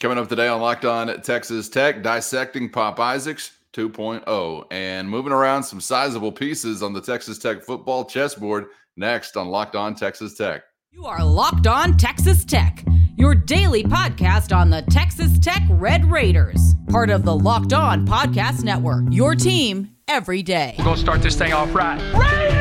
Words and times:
Coming 0.00 0.16
up 0.18 0.28
today 0.28 0.46
on 0.46 0.60
Locked 0.60 0.84
On 0.84 1.20
Texas 1.22 1.68
Tech, 1.68 2.04
dissecting 2.04 2.70
Pop 2.70 3.00
Isaacs 3.00 3.50
2.0 3.72 4.64
and 4.70 5.10
moving 5.10 5.32
around 5.32 5.64
some 5.64 5.80
sizable 5.80 6.30
pieces 6.30 6.84
on 6.84 6.92
the 6.92 7.00
Texas 7.00 7.36
Tech 7.36 7.64
football 7.64 8.04
chessboard 8.04 8.66
next 8.96 9.36
on 9.36 9.48
Locked 9.48 9.74
On 9.74 9.96
Texas 9.96 10.36
Tech. 10.36 10.62
You 10.92 11.04
are 11.06 11.24
Locked 11.24 11.66
On 11.66 11.96
Texas 11.96 12.44
Tech, 12.44 12.84
your 13.16 13.34
daily 13.34 13.82
podcast 13.82 14.56
on 14.56 14.70
the 14.70 14.82
Texas 14.82 15.36
Tech 15.40 15.62
Red 15.68 16.08
Raiders, 16.08 16.76
part 16.90 17.10
of 17.10 17.24
the 17.24 17.34
Locked 17.34 17.72
On 17.72 18.06
Podcast 18.06 18.62
Network, 18.62 19.02
your 19.10 19.34
team 19.34 19.96
every 20.06 20.44
day. 20.44 20.76
We're 20.78 20.84
going 20.84 20.96
to 20.96 21.02
start 21.02 21.22
this 21.22 21.34
thing 21.34 21.52
off 21.52 21.74
right. 21.74 21.98
Raider! 22.14 22.57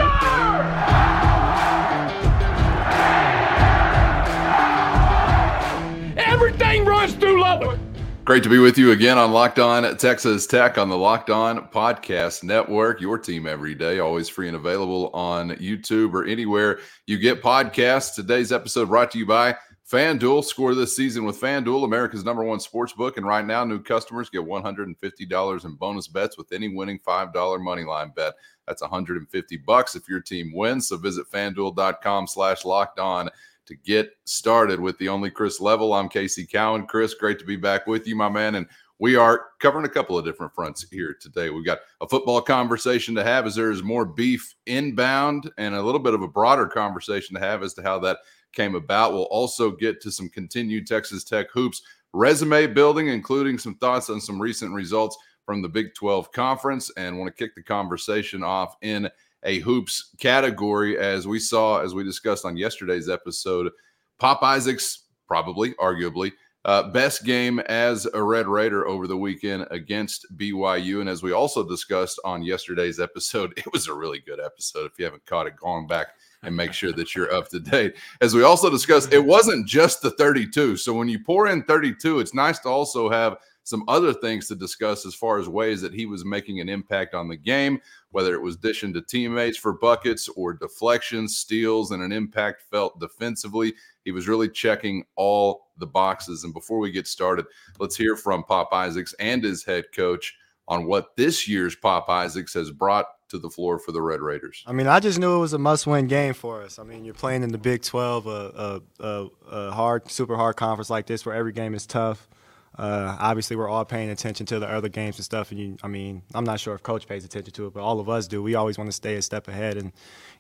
Great 8.28 8.44
to 8.44 8.50
be 8.50 8.60
with 8.60 8.78
you 8.78 8.92
again 8.92 9.18
on 9.18 9.32
Locked 9.32 9.58
On 9.58 9.96
Texas 9.96 10.46
Tech 10.46 10.78
on 10.78 10.90
the 10.90 10.98
Locked 10.98 11.30
On 11.30 11.66
Podcast 11.70 12.44
Network. 12.44 13.00
Your 13.00 13.18
team 13.18 13.48
every 13.48 13.74
day, 13.74 14.00
always 14.00 14.28
free 14.28 14.50
and 14.50 14.58
available 14.58 15.10
on 15.14 15.52
YouTube 15.52 16.14
or 16.14 16.26
anywhere 16.26 16.82
you 17.06 17.18
get 17.18 17.42
podcasts. 17.42 18.14
Today's 18.14 18.52
episode 18.52 18.90
brought 18.90 19.12
to 19.12 19.18
you 19.18 19.26
by 19.26 19.56
FanDuel. 19.90 20.44
Score 20.44 20.76
this 20.76 20.94
season 20.94 21.24
with 21.24 21.40
FanDuel, 21.40 21.86
America's 21.86 22.26
number 22.26 22.44
one 22.44 22.60
sports 22.60 22.92
book. 22.92 23.16
And 23.16 23.26
right 23.26 23.46
now, 23.46 23.64
new 23.64 23.82
customers 23.82 24.30
get 24.30 24.42
$150 24.42 25.66
in 25.66 25.76
bonus 25.76 26.10
bets 26.10 26.38
with 26.38 26.52
any 26.52 26.68
winning 26.68 27.00
$5 27.00 27.64
money 27.64 27.86
line 27.86 28.12
bet. 28.14 28.34
That's 28.68 28.82
150 28.82 29.56
bucks 29.66 29.96
if 29.96 30.10
your 30.10 30.20
team 30.20 30.52
wins. 30.54 30.90
So 30.90 30.98
visit 30.98 31.32
fanduel.com 31.32 32.28
slash 32.28 32.66
locked 32.66 33.00
on 33.00 33.30
to 33.68 33.76
get 33.76 34.12
started 34.26 34.80
with 34.80 34.98
the 34.98 35.10
only 35.10 35.30
Chris 35.30 35.62
Level. 35.62 35.94
I'm 35.94 36.10
Casey 36.10 36.46
Cowan. 36.46 36.88
Chris, 36.88 37.14
great 37.14 37.38
to 37.40 37.46
be 37.46 37.58
back 37.58 37.86
with 37.86 38.08
you, 38.08 38.16
my 38.16 38.30
man. 38.30 38.56
And 38.56 38.68
we 39.00 39.16
are 39.16 39.48
covering 39.60 39.86
a 39.86 39.90
couple 39.90 40.18
of 40.18 40.26
different 40.26 40.56
fronts 40.56 40.88
here 40.90 41.16
today. 41.20 41.50
We've 41.50 41.66
got 41.66 41.80
a 42.02 42.08
football 42.08 42.42
conversation 42.42 43.14
to 43.16 43.24
have 43.24 43.46
as 43.46 43.56
there 43.56 43.70
is 43.70 43.84
more 43.84 44.06
beef 44.06 44.56
inbound 44.66 45.52
and 45.58 45.76
a 45.76 45.82
little 45.82 46.00
bit 46.00 46.14
of 46.14 46.24
a 46.24 46.28
broader 46.28 46.66
conversation 46.66 47.36
to 47.36 47.42
have 47.42 47.62
as 47.62 47.74
to 47.76 47.84
how 47.84 48.00
that 48.00 48.18
came 48.54 48.76
about. 48.76 49.14
We'll 49.14 49.24
also 49.24 49.72
get 49.72 50.02
to 50.02 50.12
some 50.12 50.30
continued 50.30 50.88
Texas 50.88 51.24
Tech 51.24 51.48
hoops 51.52 51.82
resume 52.14 52.68
building, 52.68 53.10
including 53.10 53.60
some 53.60 53.76
thoughts 53.76 54.10
on 54.10 54.20
some 54.20 54.42
recent 54.42 54.74
results 54.74 55.18
from 55.46 55.62
the 55.62 55.70
Big 55.70 55.94
12 55.94 56.32
conference, 56.32 56.92
and 56.98 57.18
want 57.18 57.28
to 57.34 57.44
kick 57.44 57.56
the 57.56 57.64
conversation 57.64 58.44
off 58.44 58.76
in 58.82 59.10
a 59.48 59.60
hoops 59.60 60.14
category, 60.20 61.00
as 61.00 61.26
we 61.26 61.40
saw, 61.40 61.80
as 61.80 61.96
we 61.96 62.04
discussed 62.04 62.46
on 62.46 62.58
yesterday's 62.58 63.10
episode. 63.10 63.72
Pop 64.20 64.44
Isaacs, 64.44 65.06
probably, 65.28 65.74
arguably, 65.76 66.34
uh, 66.66 66.92
best 66.92 67.24
game 67.24 67.60
as 67.60 68.06
a 68.14 68.22
Red 68.22 68.46
Raider 68.46 68.86
over 68.86 69.08
the 69.08 69.16
weekend 69.16 69.66
against 69.72 70.26
BYU. 70.38 71.00
And 71.00 71.10
as 71.10 71.24
we 71.24 71.32
also 71.32 71.68
discussed 71.68 72.20
on 72.26 72.44
yesterday's 72.44 73.00
episode, 73.00 73.54
it 73.58 73.72
was 73.72 73.88
a 73.88 73.94
really 73.94 74.20
good 74.20 74.42
episode. 74.42 74.92
If 74.92 75.00
you 75.00 75.06
haven't 75.06 75.26
caught 75.26 75.48
it, 75.48 75.56
going 75.56 75.88
back 75.88 76.08
and 76.44 76.56
make 76.56 76.74
sure 76.74 76.92
that 76.92 77.16
you're 77.16 77.34
up 77.34 77.50
to 77.50 77.60
date. 77.60 77.96
As 78.22 78.36
we 78.36 78.44
also 78.44 78.70
discussed, 78.70 79.14
it 79.14 79.26
wasn't 79.26 79.66
just 79.66 80.02
the 80.02 80.12
32. 80.12 80.78
So 80.78 80.94
when 80.94 81.08
you 81.08 81.20
pour 81.20 81.48
in 81.48 81.64
32, 81.64 82.20
it's 82.20 82.34
nice 82.34 82.60
to 82.60 82.70
also 82.70 83.10
have 83.10 83.38
some 83.68 83.84
other 83.90 84.14
things 84.14 84.48
to 84.48 84.56
discuss 84.56 85.06
as 85.06 85.14
far 85.14 85.38
as 85.38 85.50
ways 85.50 85.82
that 85.82 85.94
he 85.94 86.06
was 86.06 86.24
making 86.24 86.62
an 86.62 86.70
impact 86.70 87.14
on 87.14 87.28
the 87.28 87.36
game, 87.36 87.82
whether 88.12 88.34
it 88.34 88.42
was 88.42 88.56
dishing 88.56 88.94
to 88.94 89.02
teammates 89.02 89.58
for 89.58 89.74
buckets 89.74 90.30
or 90.30 90.54
deflections, 90.54 91.36
steals, 91.36 91.92
and 91.92 92.02
an 92.02 92.14
impact 92.14 92.62
felt 92.72 92.98
defensively. 93.02 93.74
He 94.06 94.14
was 94.14 94.26
really 94.26 94.48
checking 94.48 95.04
all 95.18 95.68
the 95.80 95.86
boxes. 95.86 96.46
And 96.46 96.54
before 96.54 96.80
we 96.80 96.92
get 96.92 97.08
started, 97.08 97.46
let's 97.78 97.98
hear 97.98 98.16
from 98.16 98.46
Pop 98.46 98.70
Isaacs 98.72 99.14
and 99.20 99.44
his 99.44 99.66
head 99.66 99.84
coach 99.94 100.38
on 100.70 100.86
what 100.86 101.18
this 101.18 101.46
year's 101.46 101.76
Pop 101.76 102.08
Isaacs 102.08 102.54
has 102.54 102.72
brought 102.72 103.08
to 103.32 103.38
the 103.38 103.50
floor 103.50 103.80
for 103.80 103.92
the 103.92 104.02
Red 104.02 104.22
Raiders? 104.22 104.64
I 104.66 104.72
mean, 104.72 104.88
I 104.88 105.02
just 105.02 105.20
knew 105.20 105.36
it 105.36 105.40
was 105.40 105.52
a 105.52 105.60
must-win 105.60 106.08
game 106.08 106.34
for 106.34 106.64
us. 106.64 106.80
I 106.80 106.84
mean, 106.84 107.04
you're 107.04 107.14
playing 107.14 107.44
in 107.44 107.52
the 107.52 107.58
Big 107.58 107.82
12, 107.82 108.28
a, 108.28 108.32
a, 108.32 108.82
a, 109.06 109.28
a 109.52 109.72
hard, 109.72 110.10
super 110.10 110.38
hard 110.38 110.56
conference 110.56 110.90
like 110.90 111.06
this, 111.06 111.26
where 111.26 111.36
every 111.36 111.52
game 111.52 111.74
is 111.74 111.86
tough. 111.86 112.30
Uh, 112.78 113.18
obviously, 113.20 113.56
we're 113.56 113.70
all 113.70 113.86
paying 113.86 114.10
attention 114.10 114.46
to 114.46 114.60
the 114.60 114.68
other 114.68 114.90
games 114.90 115.18
and 115.18 115.26
stuff. 115.26 115.52
And 115.52 115.60
you, 115.60 115.78
I 115.82 115.88
mean, 115.88 116.22
I'm 116.34 116.44
not 116.44 116.60
sure 116.60 116.76
if 116.76 116.84
coach 116.84 117.08
pays 117.08 117.26
attention 117.26 117.54
to 117.54 117.68
it, 117.68 117.74
but 117.74 117.82
all 117.82 118.00
of 118.00 118.08
us 118.08 118.28
do. 118.28 118.44
We 118.44 118.56
always 118.56 118.78
want 118.78 118.88
to 118.90 118.96
stay 118.96 119.16
a 119.16 119.22
step 119.22 119.48
ahead 119.48 119.78
in, 119.78 119.92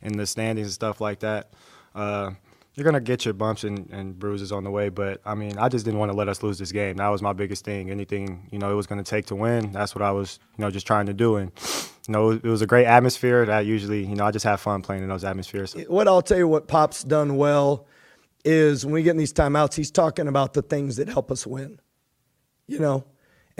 in 0.01 0.17
the 0.17 0.27
standings 0.27 0.67
and 0.67 0.73
stuff 0.73 1.01
like 1.01 1.19
that. 1.19 1.53
Uh, 1.95 2.31
you're 2.75 2.83
gonna 2.83 3.01
get 3.01 3.25
your 3.25 3.33
bumps 3.33 3.63
and, 3.63 3.89
and, 3.89 4.19
bruises 4.19 4.51
on 4.51 4.63
the 4.63 4.69
way, 4.69 4.89
but 4.89 5.19
I 5.25 5.33
mean, 5.33 5.57
I 5.57 5.67
just 5.67 5.83
didn't 5.83 5.99
want 5.99 6.11
to 6.11 6.15
let 6.15 6.29
us 6.29 6.43
lose 6.43 6.59
this 6.59 6.71
game. 6.71 6.97
That 6.97 7.07
was 7.07 7.23
my 7.23 7.33
biggest 7.33 7.65
thing. 7.65 7.89
Anything 7.89 8.47
you 8.51 8.59
know, 8.59 8.71
it 8.71 8.75
was 8.75 8.85
gonna 8.85 9.03
take 9.03 9.25
to 9.27 9.35
win. 9.35 9.71
That's 9.71 9.95
what 9.95 10.03
I 10.03 10.11
was, 10.11 10.37
you 10.59 10.63
know, 10.63 10.69
just 10.69 10.85
trying 10.85 11.07
to 11.07 11.13
do. 11.13 11.37
And 11.37 11.51
you 12.07 12.11
know, 12.11 12.29
it 12.29 12.43
was 12.43 12.61
a 12.61 12.67
great 12.67 12.85
atmosphere. 12.85 13.47
That 13.47 13.65
usually, 13.65 14.05
you 14.05 14.15
know, 14.15 14.25
I 14.25 14.31
just 14.31 14.45
have 14.45 14.61
fun 14.61 14.83
playing 14.83 15.01
in 15.01 15.09
those 15.09 15.23
atmospheres. 15.23 15.73
What 15.87 16.07
I'll 16.07 16.21
tell 16.21 16.37
you, 16.37 16.47
what 16.47 16.67
Pop's 16.67 17.03
done 17.03 17.35
well, 17.35 17.87
is 18.45 18.85
when 18.85 18.93
we 18.93 19.01
get 19.01 19.11
in 19.11 19.17
these 19.17 19.33
timeouts, 19.33 19.73
he's 19.73 19.89
talking 19.89 20.27
about 20.27 20.53
the 20.53 20.61
things 20.61 20.97
that 20.97 21.09
help 21.09 21.31
us 21.31 21.47
win 21.47 21.79
you 22.67 22.79
know. 22.79 23.03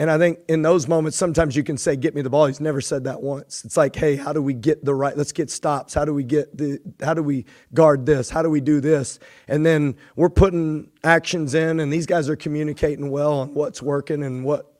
And 0.00 0.12
I 0.12 0.16
think 0.16 0.38
in 0.48 0.62
those 0.62 0.86
moments, 0.86 1.16
sometimes 1.16 1.56
you 1.56 1.64
can 1.64 1.76
say, 1.76 1.96
"Get 1.96 2.14
me 2.14 2.22
the 2.22 2.30
ball." 2.30 2.46
He's 2.46 2.60
never 2.60 2.80
said 2.80 3.04
that 3.04 3.20
once. 3.20 3.64
It's 3.64 3.76
like, 3.76 3.96
"Hey, 3.96 4.14
how 4.14 4.32
do 4.32 4.40
we 4.40 4.54
get 4.54 4.84
the 4.84 4.94
right? 4.94 5.16
Let's 5.16 5.32
get 5.32 5.50
stops. 5.50 5.92
How 5.92 6.04
do 6.04 6.14
we 6.14 6.22
get 6.22 6.56
the? 6.56 6.78
How 7.02 7.14
do 7.14 7.22
we 7.22 7.46
guard 7.74 8.06
this? 8.06 8.30
How 8.30 8.42
do 8.42 8.48
we 8.48 8.60
do 8.60 8.80
this?" 8.80 9.18
And 9.48 9.66
then 9.66 9.96
we're 10.14 10.30
putting 10.30 10.90
actions 11.02 11.54
in, 11.54 11.80
and 11.80 11.92
these 11.92 12.06
guys 12.06 12.28
are 12.28 12.36
communicating 12.36 13.10
well 13.10 13.40
on 13.40 13.54
what's 13.54 13.82
working 13.82 14.22
and 14.22 14.44
what 14.44 14.72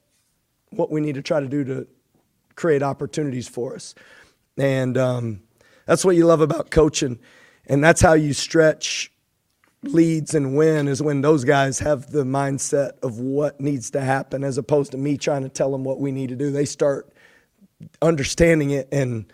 what 0.71 0.93
we 0.93 1.00
need 1.00 1.17
to 1.17 1.22
try 1.22 1.41
to 1.41 1.49
do 1.49 1.65
to 1.65 1.88
create 2.55 2.84
opportunities 2.84 3.49
for 3.49 3.75
us. 3.75 3.97
And 4.56 4.97
um, 4.97 5.43
that's 5.87 6.05
what 6.05 6.15
you 6.15 6.27
love 6.27 6.43
about 6.43 6.71
coaching, 6.71 7.19
and 7.67 7.83
that's 7.83 8.00
how 8.00 8.12
you 8.12 8.33
stretch 8.33 9.11
leads 9.83 10.34
and 10.34 10.56
win 10.56 10.89
is 10.89 11.03
when 11.03 11.21
those 11.21 11.44
guys 11.44 11.78
have 11.78 12.11
the 12.11 12.25
mindset 12.25 12.93
of 13.03 13.21
what 13.21 13.61
needs 13.61 13.91
to 13.91 14.00
happen 14.00 14.43
as 14.43 14.59
opposed 14.59 14.93
to 14.93 14.99
me 14.99 15.16
trying 15.16 15.43
to 15.43 15.49
tell 15.49 15.71
them 15.71 15.84
what 15.84 16.00
we 16.00 16.11
need 16.11 16.28
to 16.31 16.37
do. 16.37 16.50
They 16.50 16.65
start 16.65 17.12
understanding 18.03 18.71
it 18.71 18.88
and 18.91 19.33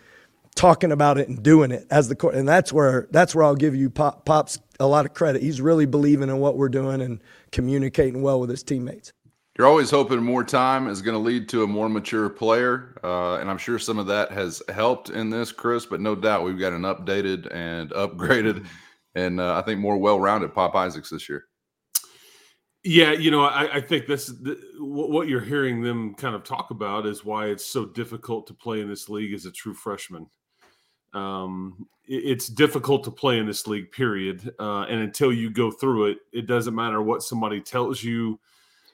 talking 0.55 0.91
about 0.91 1.17
it 1.17 1.27
and 1.27 1.41
doing 1.41 1.71
it 1.71 1.85
as 1.89 2.07
the 2.07 2.15
court. 2.15 2.35
And 2.35 2.47
that's 2.47 2.71
where 2.71 3.07
that's 3.11 3.35
where 3.35 3.43
I'll 3.43 3.55
give 3.55 3.75
you 3.75 3.89
Pop, 3.89 4.25
Pop's 4.25 4.59
a 4.79 4.87
lot 4.87 5.05
of 5.05 5.13
credit. 5.13 5.41
He's 5.41 5.61
really 5.61 5.85
believing 5.85 6.29
in 6.29 6.39
what 6.39 6.57
we're 6.57 6.69
doing 6.69 7.01
and 7.01 7.21
communicating 7.51 8.21
well 8.21 8.39
with 8.39 8.49
his 8.49 8.63
teammates. 8.63 9.11
You're 9.57 9.67
always 9.67 9.89
hoping 9.89 10.21
more 10.21 10.43
time 10.43 10.89
is 10.89 11.01
going 11.01 11.15
to 11.15 11.19
lead 11.19 11.47
to 11.49 11.63
a 11.63 11.67
more 11.67 11.87
mature 11.87 12.27
player, 12.27 12.99
uh, 13.05 13.35
and 13.35 13.49
I'm 13.49 13.57
sure 13.57 13.79
some 13.79 13.97
of 13.99 14.07
that 14.07 14.29
has 14.33 14.61
helped 14.67 15.09
in 15.09 15.29
this, 15.29 15.53
Chris. 15.53 15.85
But 15.85 16.01
no 16.01 16.13
doubt 16.13 16.43
we've 16.43 16.59
got 16.59 16.73
an 16.73 16.81
updated 16.81 17.53
and 17.55 17.89
upgraded 17.91 18.67
and 19.15 19.39
uh, 19.39 19.57
I 19.57 19.61
think 19.61 19.79
more 19.79 19.97
well-rounded 19.97 20.53
Pop 20.53 20.75
Isaacs 20.75 21.09
this 21.09 21.27
year. 21.27 21.45
Yeah, 22.83 23.13
you 23.13 23.31
know, 23.31 23.43
I, 23.43 23.77
I 23.77 23.81
think 23.81 24.05
this 24.05 24.27
the, 24.27 24.61
what 24.79 25.27
you're 25.27 25.41
hearing 25.41 25.81
them 25.81 26.13
kind 26.13 26.35
of 26.35 26.43
talk 26.43 26.69
about 26.69 27.07
is 27.07 27.25
why 27.25 27.47
it's 27.47 27.65
so 27.65 27.85
difficult 27.85 28.45
to 28.47 28.53
play 28.53 28.79
in 28.79 28.87
this 28.87 29.09
league 29.09 29.33
as 29.33 29.47
a 29.47 29.51
true 29.51 29.73
freshman. 29.73 30.27
Um, 31.11 31.87
it, 32.07 32.23
it's 32.25 32.47
difficult 32.47 33.03
to 33.05 33.11
play 33.11 33.39
in 33.39 33.47
this 33.47 33.65
league, 33.65 33.91
period. 33.91 34.53
Uh, 34.59 34.81
and 34.83 35.01
until 35.01 35.33
you 35.33 35.49
go 35.49 35.71
through 35.71 36.11
it, 36.11 36.17
it 36.31 36.45
doesn't 36.45 36.75
matter 36.75 37.01
what 37.01 37.23
somebody 37.23 37.59
tells 37.59 38.03
you 38.03 38.39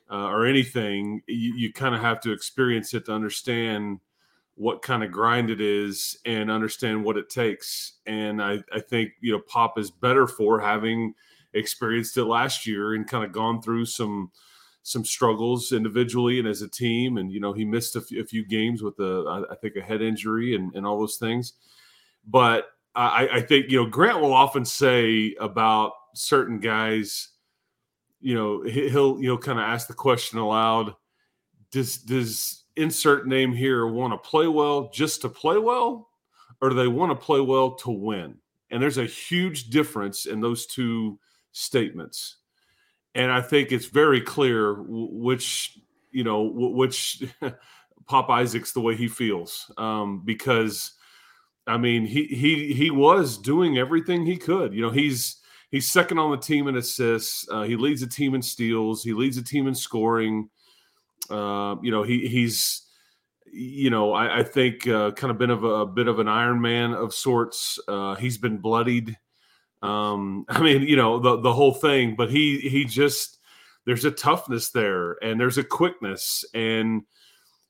uh, 0.09 0.27
or 0.27 0.45
anything. 0.45 1.21
You, 1.27 1.53
you 1.55 1.73
kind 1.73 1.93
of 1.93 1.99
have 1.99 2.21
to 2.21 2.31
experience 2.31 2.93
it 2.93 3.07
to 3.07 3.11
understand 3.11 3.99
what 4.61 4.83
kind 4.83 5.03
of 5.03 5.11
grind 5.11 5.49
it 5.49 5.59
is 5.59 6.15
and 6.23 6.51
understand 6.51 7.03
what 7.03 7.17
it 7.17 7.31
takes. 7.31 7.93
And 8.05 8.39
I, 8.39 8.59
I 8.71 8.79
think, 8.79 9.09
you 9.19 9.31
know, 9.31 9.41
Pop 9.47 9.79
is 9.79 9.89
better 9.89 10.27
for 10.27 10.59
having 10.59 11.15
experienced 11.55 12.15
it 12.17 12.25
last 12.25 12.67
year 12.67 12.93
and 12.93 13.07
kind 13.07 13.25
of 13.25 13.31
gone 13.31 13.59
through 13.63 13.85
some 13.85 14.29
some 14.83 15.03
struggles 15.03 15.71
individually 15.71 16.37
and 16.37 16.47
as 16.47 16.61
a 16.61 16.67
team. 16.67 17.17
And, 17.17 17.31
you 17.31 17.39
know, 17.39 17.53
he 17.53 17.65
missed 17.65 17.95
a 17.95 18.01
few, 18.01 18.23
few 18.23 18.45
games 18.45 18.83
with 18.83 18.99
a, 18.99 19.47
I 19.49 19.55
think, 19.55 19.77
a 19.77 19.81
head 19.81 20.03
injury 20.03 20.53
and, 20.53 20.75
and 20.75 20.85
all 20.85 20.99
those 20.99 21.17
things. 21.17 21.53
But 22.27 22.67
I, 22.93 23.29
I 23.33 23.41
think, 23.41 23.71
you 23.71 23.81
know, 23.81 23.89
Grant 23.89 24.21
will 24.21 24.33
often 24.33 24.63
say 24.63 25.35
about 25.39 25.93
certain 26.13 26.59
guys, 26.59 27.29
you 28.19 28.35
know, 28.35 28.61
he'll, 28.61 29.19
you 29.19 29.27
know, 29.27 29.39
kind 29.39 29.57
of 29.57 29.65
ask 29.65 29.87
the 29.87 29.95
question 29.95 30.37
aloud, 30.37 30.93
does, 31.71 31.97
does, 31.97 32.63
insert 32.81 33.27
name 33.27 33.53
here 33.53 33.87
want 33.87 34.13
to 34.13 34.29
play 34.29 34.47
well 34.47 34.89
just 34.89 35.21
to 35.21 35.29
play 35.29 35.57
well, 35.57 36.09
or 36.61 36.69
do 36.69 36.75
they 36.75 36.87
want 36.87 37.11
to 37.11 37.25
play 37.25 37.39
well 37.39 37.75
to 37.75 37.91
win? 37.91 38.35
And 38.69 38.81
there's 38.81 38.97
a 38.97 39.05
huge 39.05 39.69
difference 39.69 40.25
in 40.25 40.41
those 40.41 40.65
two 40.65 41.19
statements. 41.51 42.37
And 43.15 43.31
I 43.31 43.41
think 43.41 43.71
it's 43.71 43.87
very 43.87 44.21
clear 44.21 44.81
which, 44.87 45.77
you 46.11 46.23
know, 46.23 46.43
which 46.43 47.23
Pop 48.07 48.29
Isaac's 48.29 48.71
the 48.71 48.81
way 48.81 48.95
he 48.95 49.07
feels. 49.07 49.69
Um, 49.77 50.23
because 50.23 50.93
I 51.67 51.77
mean, 51.77 52.05
he 52.05 52.25
he 52.25 52.73
he 52.73 52.91
was 52.91 53.37
doing 53.37 53.77
everything 53.77 54.25
he 54.25 54.37
could. 54.37 54.73
You 54.73 54.81
know, 54.81 54.89
he's 54.89 55.37
he's 55.69 55.91
second 55.91 56.17
on 56.17 56.31
the 56.31 56.37
team 56.37 56.67
in 56.67 56.77
assists. 56.77 57.47
Uh, 57.49 57.63
he 57.63 57.75
leads 57.75 58.01
the 58.01 58.07
team 58.07 58.33
in 58.33 58.41
steals. 58.41 59.03
He 59.03 59.13
leads 59.13 59.35
the 59.35 59.43
team 59.43 59.67
in 59.67 59.75
scoring. 59.75 60.49
Uh, 61.29 61.75
you 61.81 61.91
know, 61.91 62.03
he 62.03 62.27
he's 62.27 62.83
you 63.53 63.89
know, 63.89 64.13
I, 64.13 64.39
I 64.39 64.43
think 64.43 64.87
uh, 64.87 65.11
kind 65.11 65.29
of 65.29 65.37
been 65.37 65.49
of 65.49 65.63
a, 65.63 65.67
a, 65.67 65.85
bit 65.85 66.07
of 66.07 66.19
an 66.19 66.27
Iron 66.29 66.61
Man 66.61 66.93
of 66.93 67.13
sorts. 67.13 67.79
Uh, 67.85 68.15
he's 68.15 68.37
been 68.37 68.57
bloodied. 68.57 69.17
Um, 69.81 70.45
I 70.49 70.61
mean, 70.61 70.83
you 70.83 70.95
know, 70.95 71.19
the 71.19 71.41
the 71.41 71.53
whole 71.53 71.73
thing, 71.73 72.15
but 72.15 72.31
he 72.31 72.59
he 72.59 72.85
just 72.85 73.39
there's 73.85 74.05
a 74.05 74.11
toughness 74.11 74.69
there 74.69 75.17
and 75.23 75.39
there's 75.39 75.57
a 75.57 75.63
quickness 75.63 76.45
and 76.53 77.01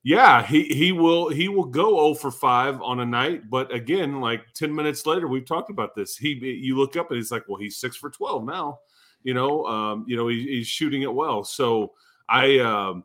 yeah, 0.03 0.43
he 0.43 0.63
he 0.63 0.91
will 0.91 1.29
he 1.29 1.47
will 1.47 1.65
go 1.65 2.13
0 2.13 2.15
for 2.15 2.31
5 2.31 2.81
on 2.81 3.01
a 3.01 3.05
night, 3.05 3.49
but 3.49 3.73
again, 3.73 4.19
like 4.19 4.41
10 4.55 4.73
minutes 4.73 5.05
later, 5.05 5.27
we've 5.27 5.45
talked 5.45 5.69
about 5.69 5.95
this. 5.95 6.17
He 6.17 6.29
you 6.29 6.75
look 6.75 6.95
up 6.95 7.11
and 7.11 7.17
he's 7.17 7.31
like, 7.31 7.47
well, 7.47 7.59
he's 7.59 7.77
six 7.77 7.95
for 7.95 8.09
12 8.09 8.43
now. 8.45 8.79
You 9.23 9.35
know, 9.35 9.65
um, 9.65 10.05
you 10.07 10.17
know, 10.17 10.27
he, 10.27 10.47
he's 10.47 10.67
shooting 10.67 11.03
it 11.03 11.13
well. 11.13 11.43
So 11.43 11.93
I 12.27 12.57
um, 12.59 13.03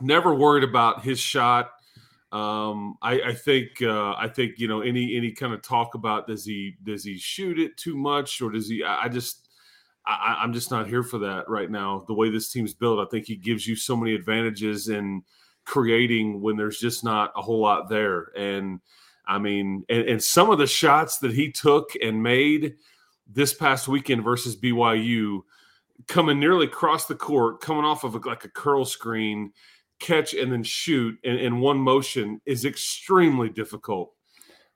never 0.00 0.34
worried 0.34 0.64
about 0.64 1.02
his 1.02 1.18
shot. 1.18 1.70
Um, 2.32 2.96
I, 3.00 3.20
I 3.20 3.34
think 3.34 3.80
uh, 3.80 4.14
I 4.14 4.28
think 4.28 4.58
you 4.58 4.66
know 4.66 4.80
any 4.80 5.16
any 5.16 5.30
kind 5.30 5.54
of 5.54 5.62
talk 5.62 5.94
about 5.94 6.26
does 6.26 6.44
he 6.44 6.74
does 6.82 7.04
he 7.04 7.16
shoot 7.16 7.58
it 7.58 7.76
too 7.76 7.96
much 7.96 8.40
or 8.42 8.50
does 8.50 8.68
he? 8.68 8.82
I, 8.82 9.04
I 9.04 9.08
just 9.08 9.48
I, 10.06 10.38
I'm 10.42 10.52
just 10.52 10.70
not 10.70 10.88
here 10.88 11.02
for 11.02 11.18
that 11.18 11.48
right 11.48 11.70
now. 11.70 12.04
The 12.06 12.14
way 12.14 12.30
this 12.30 12.50
team's 12.50 12.74
built, 12.74 12.98
I 12.98 13.08
think 13.08 13.26
he 13.26 13.36
gives 13.36 13.66
you 13.66 13.76
so 13.76 13.96
many 13.96 14.14
advantages 14.14 14.88
in 14.88 15.22
creating 15.64 16.40
when 16.40 16.56
there's 16.56 16.78
just 16.78 17.04
not 17.04 17.32
a 17.36 17.42
whole 17.42 17.60
lot 17.60 17.88
there. 17.88 18.32
And 18.36 18.80
I 19.26 19.38
mean, 19.38 19.84
and, 19.88 20.02
and 20.02 20.22
some 20.22 20.50
of 20.50 20.58
the 20.58 20.66
shots 20.66 21.18
that 21.18 21.32
he 21.32 21.50
took 21.50 21.90
and 22.02 22.22
made 22.22 22.74
this 23.26 23.54
past 23.54 23.88
weekend 23.88 24.22
versus 24.22 24.56
BYU, 24.56 25.40
coming 26.06 26.38
nearly 26.38 26.66
across 26.66 27.06
the 27.06 27.14
court, 27.14 27.60
coming 27.60 27.84
off 27.84 28.04
of 28.04 28.14
a, 28.14 28.18
like 28.18 28.44
a 28.44 28.50
curl 28.50 28.84
screen, 28.84 29.52
catch 30.04 30.34
and 30.34 30.52
then 30.52 30.62
shoot 30.62 31.18
in, 31.24 31.36
in 31.36 31.60
one 31.60 31.78
motion 31.78 32.40
is 32.46 32.64
extremely 32.64 33.48
difficult. 33.48 34.12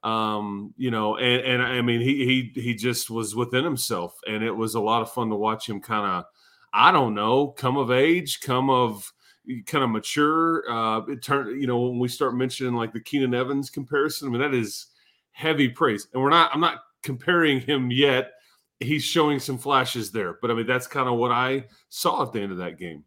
Um 0.03 0.75
you 0.77 0.93
know 0.93 1.17
and 1.17 1.45
and 1.45 1.61
i 1.61 1.83
mean 1.83 2.01
he 2.01 2.25
he 2.55 2.61
he 2.63 2.75
just 2.75 3.11
was 3.11 3.35
within 3.35 3.65
himself 3.65 4.21
and 4.29 4.45
it 4.45 4.53
was 4.53 4.77
a 4.77 4.81
lot 4.81 5.03
of 5.03 5.11
fun 5.11 5.29
to 5.29 5.35
watch 5.35 5.69
him 5.69 5.81
kind 5.81 6.07
of 6.07 6.25
i 6.73 6.93
don't 6.93 7.15
know 7.15 7.49
come 7.49 7.77
of 7.77 7.91
age 7.91 8.41
come 8.41 8.71
of 8.71 9.13
kind 9.67 9.83
of 9.83 9.91
mature 9.91 10.63
uh 10.71 11.01
it 11.09 11.21
turned 11.21 11.61
you 11.61 11.67
know 11.67 11.81
when 11.81 11.99
we 11.99 12.07
start 12.07 12.37
mentioning 12.37 12.75
like 12.75 12.93
the 12.93 13.01
keenan 13.01 13.35
evans 13.35 13.71
comparison 13.71 14.29
i 14.29 14.31
mean 14.31 14.41
that 14.41 14.55
is 14.55 14.87
heavy 15.33 15.69
praise. 15.69 16.07
And 16.15 16.23
we're 16.23 16.31
not 16.31 16.53
i'm 16.55 16.61
not 16.61 16.83
comparing 17.03 17.61
him 17.61 17.91
yet. 17.91 18.33
He's 18.79 19.03
showing 19.03 19.41
some 19.41 19.59
flashes 19.59 20.13
there 20.13 20.39
but 20.41 20.53
i 20.53 20.55
mean 20.55 20.67
that's 20.69 20.87
kind 20.87 21.09
of 21.09 21.19
what 21.19 21.33
i 21.33 21.65
saw 21.89 22.23
at 22.23 22.33
the 22.33 22.41
end 22.41 22.53
of 22.53 22.59
that 22.59 22.79
game 22.79 23.03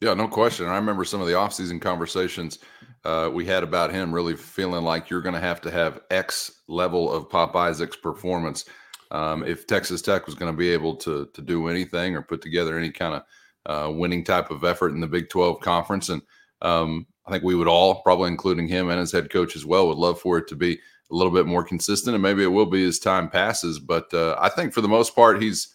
yeah, 0.00 0.14
no 0.14 0.28
question. 0.28 0.66
I 0.66 0.76
remember 0.76 1.04
some 1.04 1.20
of 1.20 1.26
the 1.26 1.34
offseason 1.34 1.80
conversations 1.80 2.58
uh, 3.04 3.30
we 3.32 3.44
had 3.44 3.62
about 3.62 3.92
him 3.92 4.12
really 4.12 4.36
feeling 4.36 4.84
like 4.84 5.08
you're 5.08 5.22
going 5.22 5.34
to 5.34 5.40
have 5.40 5.60
to 5.62 5.70
have 5.70 6.00
X 6.10 6.62
level 6.68 7.12
of 7.12 7.30
Pop 7.30 7.54
Isaac's 7.54 7.96
performance 7.96 8.64
um, 9.10 9.44
if 9.44 9.66
Texas 9.66 10.02
Tech 10.02 10.26
was 10.26 10.34
going 10.34 10.52
to 10.52 10.56
be 10.56 10.70
able 10.70 10.96
to 10.96 11.28
to 11.32 11.40
do 11.40 11.68
anything 11.68 12.16
or 12.16 12.22
put 12.22 12.42
together 12.42 12.76
any 12.76 12.90
kind 12.90 13.14
of 13.14 13.22
uh, 13.66 13.90
winning 13.90 14.24
type 14.24 14.50
of 14.50 14.64
effort 14.64 14.92
in 14.92 15.00
the 15.00 15.06
Big 15.06 15.28
12 15.28 15.60
conference. 15.60 16.08
And 16.08 16.22
um, 16.62 17.06
I 17.26 17.30
think 17.30 17.44
we 17.44 17.54
would 17.54 17.68
all, 17.68 18.02
probably 18.02 18.28
including 18.28 18.68
him 18.68 18.88
and 18.88 19.00
his 19.00 19.12
head 19.12 19.30
coach 19.30 19.56
as 19.56 19.66
well, 19.66 19.88
would 19.88 19.98
love 19.98 20.20
for 20.20 20.38
it 20.38 20.48
to 20.48 20.56
be 20.56 20.74
a 20.74 21.14
little 21.14 21.32
bit 21.32 21.46
more 21.46 21.64
consistent. 21.64 22.14
And 22.14 22.22
maybe 22.22 22.42
it 22.42 22.48
will 22.48 22.66
be 22.66 22.84
as 22.84 22.98
time 22.98 23.28
passes. 23.28 23.78
But 23.78 24.12
uh, 24.14 24.36
I 24.40 24.48
think 24.48 24.72
for 24.72 24.80
the 24.80 24.88
most 24.88 25.14
part, 25.14 25.42
he's, 25.42 25.68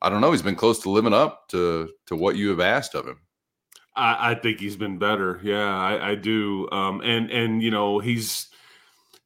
I 0.00 0.08
don't 0.08 0.20
know, 0.20 0.32
he's 0.32 0.42
been 0.42 0.56
close 0.56 0.80
to 0.80 0.90
living 0.90 1.14
up 1.14 1.48
to 1.48 1.90
to 2.06 2.16
what 2.16 2.36
you 2.36 2.50
have 2.50 2.60
asked 2.60 2.94
of 2.94 3.06
him. 3.06 3.18
I, 3.94 4.32
I 4.32 4.34
think 4.34 4.60
he's 4.60 4.76
been 4.76 4.98
better. 4.98 5.40
Yeah, 5.42 5.76
I, 5.76 6.10
I 6.10 6.14
do. 6.14 6.68
Um, 6.70 7.00
and 7.02 7.30
and 7.30 7.62
you 7.62 7.70
know 7.70 7.98
he's 7.98 8.48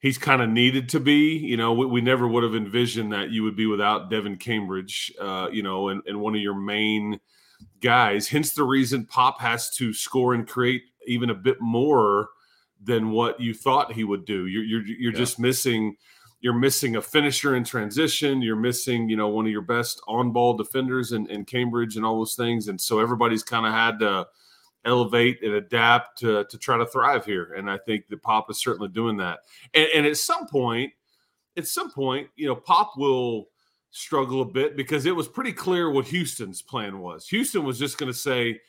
he's 0.01 0.19
kind 0.19 0.43
of 0.43 0.49
needed 0.49 0.89
to 0.91 1.01
be. 1.01 1.37
You 1.37 1.57
know, 1.57 1.73
we, 1.73 1.87
we, 1.87 2.01
never 2.01 2.27
would 2.27 2.43
have 2.43 2.55
envisioned 2.55 3.13
that 3.13 3.31
you 3.31 3.43
would 3.43 3.57
be 3.57 3.67
without 3.67 4.11
Devan 4.11 4.39
Cambridge. 4.39 5.13
Uh, 5.21 5.49
you 5.53 5.63
know, 5.63 5.89
and, 5.89 6.03
and 6.07 6.21
one 6.21 6.35
of 6.35 6.41
your 6.41 6.55
main 6.55 7.21
guys. 7.81 8.29
Hence 8.29 8.53
the 8.53 8.65
reason 8.65 9.07
Pop 9.07 9.41
has 9.41 9.71
to 9.77 9.93
score 9.93 10.35
and 10.35 10.47
create 10.47 10.83
even 11.07 11.31
a 11.31 11.35
bit 11.35 11.61
more 11.61 12.29
than 12.83 13.11
what 13.11 13.41
you 13.41 13.55
thought 13.55 13.93
he 13.93 14.05
would 14.05 14.25
do. 14.25 14.47
You're 14.47 14.65
you're 14.65 14.87
you're 14.87 15.13
yeah. 15.13 15.19
just 15.19 15.39
missing. 15.39 15.97
You're 16.41 16.53
missing 16.53 16.97
a 16.97 17.03
finisher 17.03 17.57
in 17.57 17.65
transition. 17.65 18.43
You're 18.43 18.57
missing, 18.57 19.09
you 19.09 19.17
know, 19.17 19.29
one 19.29 19.47
of 19.47 19.51
your 19.51 19.63
best 19.63 20.03
on-ball 20.07 20.59
defenders 20.59 21.13
in, 21.13 21.27
in 21.29 21.47
Cambridge 21.47 21.97
and 21.97 22.05
all 22.05 22.19
those 22.19 22.37
things. 22.37 22.69
And 22.69 22.79
so 22.79 23.01
everybody's 23.01 23.43
kind 23.43 23.67
of 23.67 23.73
had 23.73 23.99
to 24.01 24.27
elevate 24.87 25.43
and 25.43 25.55
adapt 25.55 26.19
to, 26.19 26.45
to 26.45 26.59
try 26.59 26.79
to 26.79 26.87
thrive 26.87 27.25
here. 27.25 27.55
And 27.55 27.71
I 27.71 27.79
think 27.79 28.09
that 28.09 28.23
Pop 28.23 28.51
is 28.51 28.61
certainly 28.61 28.89
doing 28.89 29.17
that. 29.19 29.41
And, 29.75 29.89
and 29.95 30.07
at 30.07 30.17
some 30.17 30.47
point, 30.47 30.93
at 31.57 31.67
some 31.67 31.91
point, 31.91 32.29
you 32.37 32.47
know, 32.47 32.55
Pop 32.55 32.97
will 32.97 33.49
struggle 33.91 34.43
a 34.43 34.45
bit 34.45 34.77
because 34.77 35.07
it 35.07 35.17
was 35.17 35.29
pretty 35.29 35.53
clear 35.53 35.91
what 35.91 36.07
Houston's 36.07 36.63
plan 36.63 37.01
was. 37.01 37.29
Houston 37.29 37.65
was 37.65 37.79
just 37.79 37.99
going 37.99 38.13
to 38.13 38.19
say, 38.19 38.61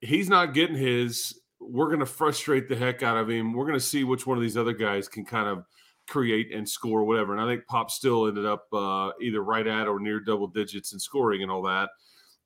he's 0.00 0.28
not 0.28 0.54
getting 0.54 0.76
his. 0.76 1.40
We're 1.58 1.88
going 1.88 2.00
to 2.00 2.06
frustrate 2.06 2.68
the 2.68 2.76
heck 2.76 3.02
out 3.02 3.16
of 3.16 3.30
him. 3.30 3.52
We're 3.52 3.64
going 3.64 3.78
to 3.78 3.84
see 3.84 4.04
which 4.04 4.26
one 4.26 4.36
of 4.36 4.42
these 4.42 4.56
other 4.56 4.74
guys 4.74 5.08
can 5.08 5.24
kind 5.24 5.48
of 5.48 5.64
create 6.06 6.54
and 6.54 6.68
score, 6.68 7.02
whatever. 7.04 7.32
And 7.32 7.42
I 7.42 7.46
think 7.46 7.66
Pop 7.66 7.90
still 7.90 8.28
ended 8.28 8.46
up 8.46 8.66
uh, 8.72 9.10
either 9.20 9.42
right 9.42 9.66
at 9.66 9.88
or 9.88 9.98
near 9.98 10.20
double 10.20 10.46
digits 10.46 10.92
in 10.92 10.98
scoring 10.98 11.42
and 11.42 11.50
all 11.50 11.62
that 11.62 11.90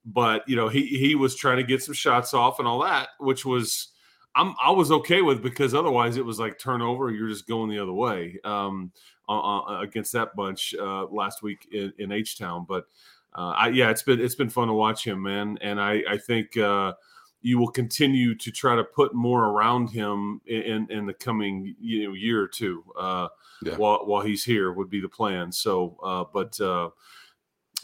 but 0.05 0.49
you 0.49 0.57
know 0.57 0.69
he 0.69 0.87
he 0.87 1.15
was 1.15 1.37
trying 1.37 1.59
to 1.59 1.63
get 1.63 1.83
some 1.83 1.95
shots 1.95 2.35
off 2.35 2.59
and 2.59 2.67
all 2.67 2.83
that, 2.83 3.09
which 3.19 3.45
was 3.45 3.89
I'm 4.35 4.55
I 4.63 4.71
was 4.71 4.91
okay 4.93 5.23
with 5.23 5.43
because 5.43 5.75
otherwise 5.75 6.17
it 6.17 6.25
was 6.25 6.39
like 6.39 6.59
turnover. 6.59 7.11
You're 7.11 7.29
just 7.29 7.49
going 7.49 7.71
the 7.71 7.79
other 7.79 7.93
way 7.93 8.39
um, 8.45 8.93
uh, 9.29 9.81
against 9.81 10.13
that 10.13 10.35
bunch 10.37 10.75
uh, 10.81 11.07
last 11.07 11.43
week 11.43 11.69
in, 11.73 11.93
in 11.99 12.13
H 12.13 12.39
Town. 12.39 12.65
But 12.69 12.87
uh, 13.35 13.51
I, 13.51 13.69
yeah, 13.69 13.91
it's 13.91 14.03
been 14.03 14.21
it's 14.21 14.35
been 14.35 14.51
fun 14.51 14.69
to 14.69 14.75
watch 14.75 15.07
him, 15.07 15.23
man, 15.23 15.59
and 15.61 15.81
I 15.81 16.03
I 16.09 16.19
think 16.19 16.57
uh, 16.57 16.95
you 17.43 17.59
will 17.59 17.71
continue 17.71 18.35
to 18.37 18.51
try 18.51 18.77
to 18.77 18.85
put 18.85 19.15
more 19.15 19.47
around 19.47 19.91
him 19.91 20.41
in 20.47 20.87
in 20.91 21.07
the 21.07 21.15
coming 21.15 21.75
you 21.81 22.09
know 22.09 22.15
year 22.15 22.41
or 22.41 22.49
two 22.49 22.85
uh, 22.99 23.29
yeah. 23.63 23.77
while 23.77 24.07
while 24.07 24.23
he's 24.23 24.45
here 24.45 24.73
would 24.73 24.91
be 24.91 25.01
the 25.01 25.09
plan. 25.09 25.51
So, 25.51 25.97
uh, 26.05 26.25
but 26.33 26.59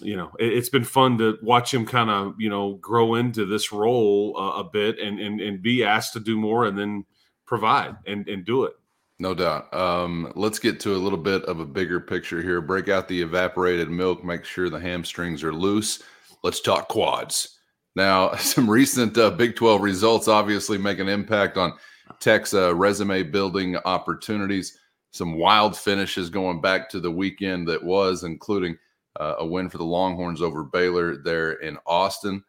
you 0.00 0.16
know, 0.16 0.30
it, 0.38 0.54
has 0.54 0.68
been 0.68 0.84
fun 0.84 1.18
to 1.18 1.38
watch 1.42 1.72
him 1.72 1.86
kind 1.86 2.10
of, 2.10 2.34
you 2.38 2.48
know, 2.48 2.74
grow 2.74 3.14
into 3.14 3.44
this 3.46 3.72
role 3.72 4.36
uh, 4.38 4.60
a 4.60 4.64
bit 4.64 4.98
and, 4.98 5.18
and 5.20 5.40
and 5.40 5.62
be 5.62 5.84
asked 5.84 6.12
to 6.14 6.20
do 6.20 6.36
more 6.36 6.66
and 6.66 6.78
then 6.78 7.04
provide 7.46 7.96
and 8.06 8.28
and 8.28 8.44
do 8.44 8.64
it. 8.64 8.74
No 9.18 9.34
doubt. 9.34 9.72
Um, 9.74 10.32
let's 10.36 10.58
get 10.58 10.78
to 10.80 10.94
a 10.94 10.98
little 10.98 11.18
bit 11.18 11.42
of 11.44 11.60
a 11.60 11.64
bigger 11.64 12.00
picture 12.00 12.42
here. 12.42 12.60
Break 12.60 12.88
out 12.88 13.08
the 13.08 13.22
evaporated 13.22 13.88
milk. 13.88 14.22
Make 14.22 14.44
sure 14.44 14.68
the 14.68 14.78
hamstrings 14.78 15.42
are 15.42 15.54
loose. 15.54 16.02
Let's 16.42 16.60
talk 16.60 16.88
quads. 16.88 17.58
Now, 17.94 18.34
some 18.36 18.68
recent 18.68 19.16
uh, 19.16 19.30
Big 19.30 19.56
12 19.56 19.80
results 19.80 20.28
obviously 20.28 20.76
make 20.76 20.98
an 20.98 21.08
impact 21.08 21.56
on 21.56 21.72
Tech's 22.20 22.52
uh, 22.52 22.74
resume 22.74 23.22
building 23.22 23.76
opportunities. 23.84 24.78
Some 25.12 25.38
wild 25.38 25.76
finishes 25.76 26.28
going 26.28 26.60
back 26.60 26.90
to 26.90 27.00
the 27.00 27.10
weekend 27.10 27.66
that 27.68 27.82
was, 27.82 28.22
including 28.22 28.76
uh, 29.20 29.36
a 29.38 29.46
win 29.46 29.68
for 29.68 29.78
the 29.78 29.84
Longhorns 29.84 30.42
over 30.42 30.64
Baylor 30.64 31.16
there 31.16 31.52
in 31.54 31.78
Austin. 31.86 32.42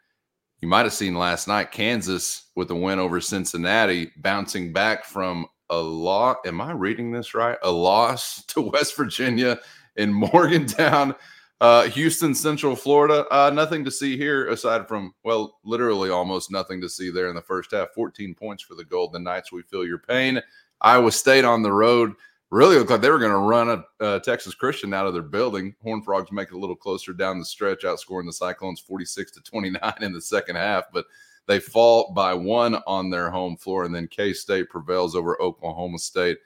You 0.61 0.67
might 0.67 0.85
have 0.85 0.93
seen 0.93 1.15
last 1.15 1.47
night 1.47 1.71
Kansas 1.71 2.45
with 2.55 2.71
a 2.71 2.75
win 2.75 2.99
over 2.99 3.21
Cincinnati, 3.21 4.11
bouncing 4.17 4.73
back 4.73 5.05
from 5.05 5.47
a 5.69 5.77
loss. 5.77 6.37
Am 6.45 6.59
I 6.61 6.71
reading 6.71 7.11
this 7.11 7.33
right? 7.33 7.57
A 7.63 7.71
loss 7.71 8.43
to 8.47 8.61
West 8.61 8.95
Virginia 8.95 9.59
in 9.95 10.13
Morgantown, 10.13 11.15
uh, 11.61 11.83
Houston, 11.83 12.33
Central 12.33 12.75
Florida. 12.75 13.25
Uh, 13.31 13.51
nothing 13.51 13.83
to 13.85 13.91
see 13.91 14.17
here 14.17 14.47
aside 14.49 14.87
from, 14.87 15.13
well, 15.23 15.59
literally 15.63 16.09
almost 16.09 16.51
nothing 16.51 16.81
to 16.81 16.89
see 16.89 17.11
there 17.11 17.29
in 17.29 17.35
the 17.35 17.41
first 17.41 17.71
half. 17.71 17.89
14 17.93 18.33
points 18.35 18.63
for 18.63 18.75
the 18.75 18.85
Golden 18.85 19.23
Knights. 19.23 19.51
We 19.51 19.63
feel 19.63 19.85
your 19.85 19.99
pain. 19.99 20.41
Iowa 20.81 21.11
State 21.11 21.45
on 21.45 21.63
the 21.63 21.71
road 21.71 22.13
really 22.51 22.77
looked 22.77 22.89
like 22.89 23.01
they 23.01 23.09
were 23.09 23.19
going 23.19 23.31
to 23.31 23.37
run 23.37 23.83
a, 23.99 24.19
Texas 24.21 24.55
Christian 24.55 24.93
out 24.93 25.05
of 25.05 25.13
their 25.13 25.21
building. 25.21 25.75
Horn 25.81 26.01
Frogs 26.01 26.31
make 26.31 26.49
it 26.49 26.55
a 26.55 26.59
little 26.59 26.75
closer 26.75 27.13
down 27.13 27.39
the 27.39 27.45
stretch, 27.45 27.83
outscoring 27.83 28.25
the 28.25 28.33
Cyclones 28.33 28.79
46 28.79 29.31
to 29.33 29.41
29 29.41 29.93
in 30.01 30.13
the 30.13 30.21
second 30.21 30.55
half, 30.55 30.85
but 30.93 31.05
they 31.47 31.59
fall 31.59 32.13
by 32.13 32.33
one 32.33 32.75
on 32.87 33.09
their 33.09 33.29
home 33.29 33.57
floor. 33.57 33.85
And 33.85 33.93
then 33.93 34.07
K 34.07 34.33
State 34.33 34.69
prevails 34.69 35.15
over 35.15 35.41
Oklahoma 35.41 35.97
State 35.97 36.37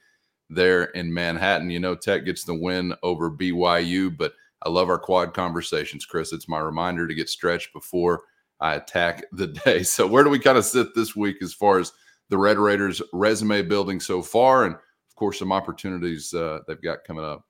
there 0.50 0.86
in 0.86 1.14
Manhattan. 1.14 1.70
You 1.70 1.80
know, 1.80 1.96
Tech 1.96 2.26
gets 2.26 2.44
the 2.44 2.54
win 2.54 2.94
over 3.04 3.32
BYU, 3.32 4.16
but 4.16 4.34
I 4.64 4.70
love 4.70 4.90
our 4.90 5.00
quad 5.00 5.34
conversations, 5.34 6.06
Chris. 6.06 6.34
It's 6.34 6.48
my 6.48 6.60
reminder 6.60 7.08
to 7.08 7.16
get 7.16 7.30
stretched 7.30 7.74
before 7.74 8.24
I 8.60 8.76
attack 8.76 9.24
the 9.32 9.48
day. 9.66 9.84
So, 9.84 10.06
where 10.06 10.24
do 10.24 10.30
we 10.30 10.40
kind 10.40 10.58
of 10.58 10.66
sit 10.66 10.94
this 10.94 11.16
week 11.16 11.38
as 11.42 11.54
far 11.54 11.80
as 11.80 11.92
the 12.30 12.38
Red 12.38 12.58
Raiders 12.58 13.02
resume 13.14 13.64
building 13.64 14.00
so 14.00 14.22
far? 14.22 14.66
And 14.66 14.76
course, 15.22 15.38
some 15.38 15.52
opportunities 15.52 16.34
uh, 16.34 16.62
they've 16.68 16.82
got 16.82 17.04
coming 17.04 17.24
up. 17.24 17.46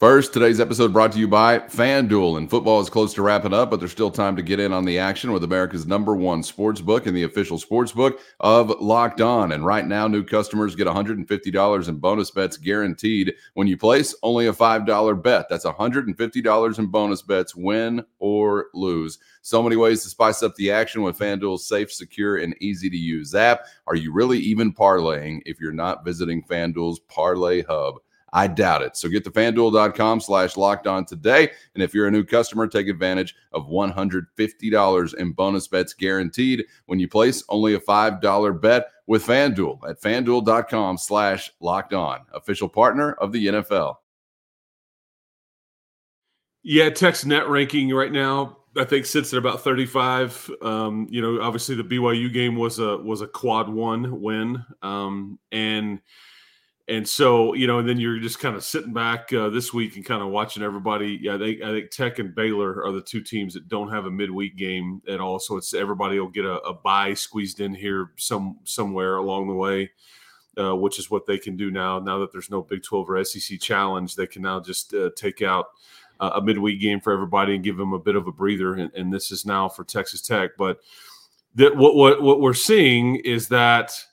First, 0.00 0.32
today's 0.32 0.58
episode 0.58 0.92
brought 0.92 1.12
to 1.12 1.20
you 1.20 1.28
by 1.28 1.60
FanDuel. 1.60 2.36
And 2.36 2.50
football 2.50 2.80
is 2.80 2.90
close 2.90 3.14
to 3.14 3.22
wrapping 3.22 3.54
up, 3.54 3.70
but 3.70 3.78
there's 3.78 3.92
still 3.92 4.10
time 4.10 4.34
to 4.34 4.42
get 4.42 4.58
in 4.58 4.72
on 4.72 4.84
the 4.84 4.98
action 4.98 5.30
with 5.30 5.44
America's 5.44 5.86
number 5.86 6.16
one 6.16 6.42
sports 6.42 6.80
book 6.80 7.06
and 7.06 7.16
the 7.16 7.22
official 7.22 7.60
sports 7.60 7.92
book 7.92 8.18
of 8.40 8.70
Locked 8.80 9.20
On. 9.20 9.52
And 9.52 9.64
right 9.64 9.86
now, 9.86 10.08
new 10.08 10.24
customers 10.24 10.74
get 10.74 10.88
$150 10.88 11.88
in 11.88 11.96
bonus 11.98 12.30
bets 12.32 12.56
guaranteed 12.56 13.34
when 13.54 13.68
you 13.68 13.76
place 13.76 14.16
only 14.24 14.48
a 14.48 14.52
$5 14.52 15.22
bet. 15.22 15.46
That's 15.48 15.64
$150 15.64 16.78
in 16.78 16.86
bonus 16.86 17.22
bets, 17.22 17.54
win 17.54 18.04
or 18.18 18.66
lose. 18.74 19.20
So 19.42 19.62
many 19.62 19.76
ways 19.76 20.02
to 20.02 20.08
spice 20.08 20.42
up 20.42 20.56
the 20.56 20.72
action 20.72 21.02
with 21.02 21.16
FanDuel's 21.16 21.66
safe, 21.66 21.92
secure, 21.92 22.38
and 22.38 22.56
easy 22.60 22.90
to 22.90 22.96
use 22.96 23.32
app. 23.32 23.66
Are 23.86 23.94
you 23.94 24.12
really 24.12 24.40
even 24.40 24.74
parlaying 24.74 25.42
if 25.46 25.60
you're 25.60 25.70
not 25.70 26.04
visiting 26.04 26.42
FanDuel's 26.42 26.98
Parlay 26.98 27.62
Hub? 27.62 28.00
I 28.34 28.48
doubt 28.48 28.82
it. 28.82 28.96
So 28.96 29.08
get 29.08 29.22
to 29.24 29.30
fanduel.com 29.30 30.20
slash 30.20 30.56
locked 30.56 30.88
on 30.88 31.06
today. 31.06 31.52
And 31.74 31.82
if 31.82 31.94
you're 31.94 32.08
a 32.08 32.10
new 32.10 32.24
customer, 32.24 32.66
take 32.66 32.88
advantage 32.88 33.34
of 33.52 33.68
$150 33.68 35.14
in 35.14 35.32
bonus 35.32 35.68
bets 35.68 35.94
guaranteed 35.94 36.64
when 36.86 36.98
you 36.98 37.08
place 37.08 37.44
only 37.48 37.74
a 37.74 37.80
$5 37.80 38.60
bet 38.60 38.88
with 39.06 39.24
FanDuel 39.24 39.88
at 39.88 40.00
fanduel.com 40.02 40.98
slash 40.98 41.52
locked 41.60 41.94
on, 41.94 42.20
official 42.34 42.68
partner 42.68 43.12
of 43.12 43.30
the 43.30 43.46
NFL. 43.46 43.94
Yeah, 46.64 46.90
Tech's 46.90 47.24
net 47.24 47.48
ranking 47.48 47.90
right 47.90 48.10
now, 48.10 48.56
I 48.76 48.84
think 48.84 49.06
sits 49.06 49.32
at 49.32 49.38
about 49.38 49.62
35. 49.62 50.50
Um, 50.60 51.06
you 51.08 51.22
know, 51.22 51.40
obviously 51.40 51.76
the 51.76 51.84
BYU 51.84 52.32
game 52.32 52.56
was 52.56 52.80
a 52.80 52.96
was 52.96 53.20
a 53.20 53.28
quad 53.28 53.68
one 53.68 54.20
win. 54.20 54.64
Um, 54.82 55.38
and 55.52 56.00
and 56.86 57.08
so 57.08 57.54
you 57.54 57.66
know, 57.66 57.78
and 57.78 57.88
then 57.88 57.98
you're 57.98 58.18
just 58.18 58.40
kind 58.40 58.54
of 58.54 58.62
sitting 58.62 58.92
back 58.92 59.32
uh, 59.32 59.48
this 59.48 59.72
week 59.72 59.96
and 59.96 60.04
kind 60.04 60.22
of 60.22 60.28
watching 60.28 60.62
everybody. 60.62 61.18
Yeah, 61.20 61.36
I 61.36 61.38
think 61.38 61.62
I 61.62 61.70
think 61.70 61.90
Tech 61.90 62.18
and 62.18 62.34
Baylor 62.34 62.84
are 62.84 62.92
the 62.92 63.00
two 63.00 63.22
teams 63.22 63.54
that 63.54 63.68
don't 63.68 63.90
have 63.90 64.04
a 64.04 64.10
midweek 64.10 64.56
game 64.56 65.00
at 65.08 65.20
all. 65.20 65.38
So 65.38 65.56
it's 65.56 65.72
everybody 65.72 66.18
will 66.18 66.28
get 66.28 66.44
a, 66.44 66.60
a 66.60 66.74
bye 66.74 67.14
squeezed 67.14 67.60
in 67.60 67.74
here 67.74 68.10
some 68.16 68.58
somewhere 68.64 69.16
along 69.16 69.48
the 69.48 69.54
way, 69.54 69.90
uh, 70.58 70.76
which 70.76 70.98
is 70.98 71.10
what 71.10 71.24
they 71.24 71.38
can 71.38 71.56
do 71.56 71.70
now. 71.70 71.98
Now 71.98 72.18
that 72.18 72.32
there's 72.32 72.50
no 72.50 72.60
Big 72.60 72.82
Twelve 72.82 73.08
or 73.08 73.24
SEC 73.24 73.60
challenge, 73.60 74.14
they 74.14 74.26
can 74.26 74.42
now 74.42 74.60
just 74.60 74.92
uh, 74.92 75.08
take 75.16 75.40
out 75.40 75.68
uh, 76.20 76.32
a 76.34 76.42
midweek 76.42 76.82
game 76.82 77.00
for 77.00 77.14
everybody 77.14 77.54
and 77.54 77.64
give 77.64 77.78
them 77.78 77.94
a 77.94 77.98
bit 77.98 78.14
of 78.14 78.26
a 78.26 78.32
breather. 78.32 78.74
And, 78.74 78.92
and 78.94 79.10
this 79.10 79.32
is 79.32 79.46
now 79.46 79.70
for 79.70 79.84
Texas 79.84 80.20
Tech, 80.20 80.50
but 80.58 80.80
that 81.54 81.74
what 81.76 81.94
what 81.94 82.20
what 82.20 82.40
we're 82.42 82.52
seeing 82.52 83.16
is 83.16 83.48
that 83.48 84.04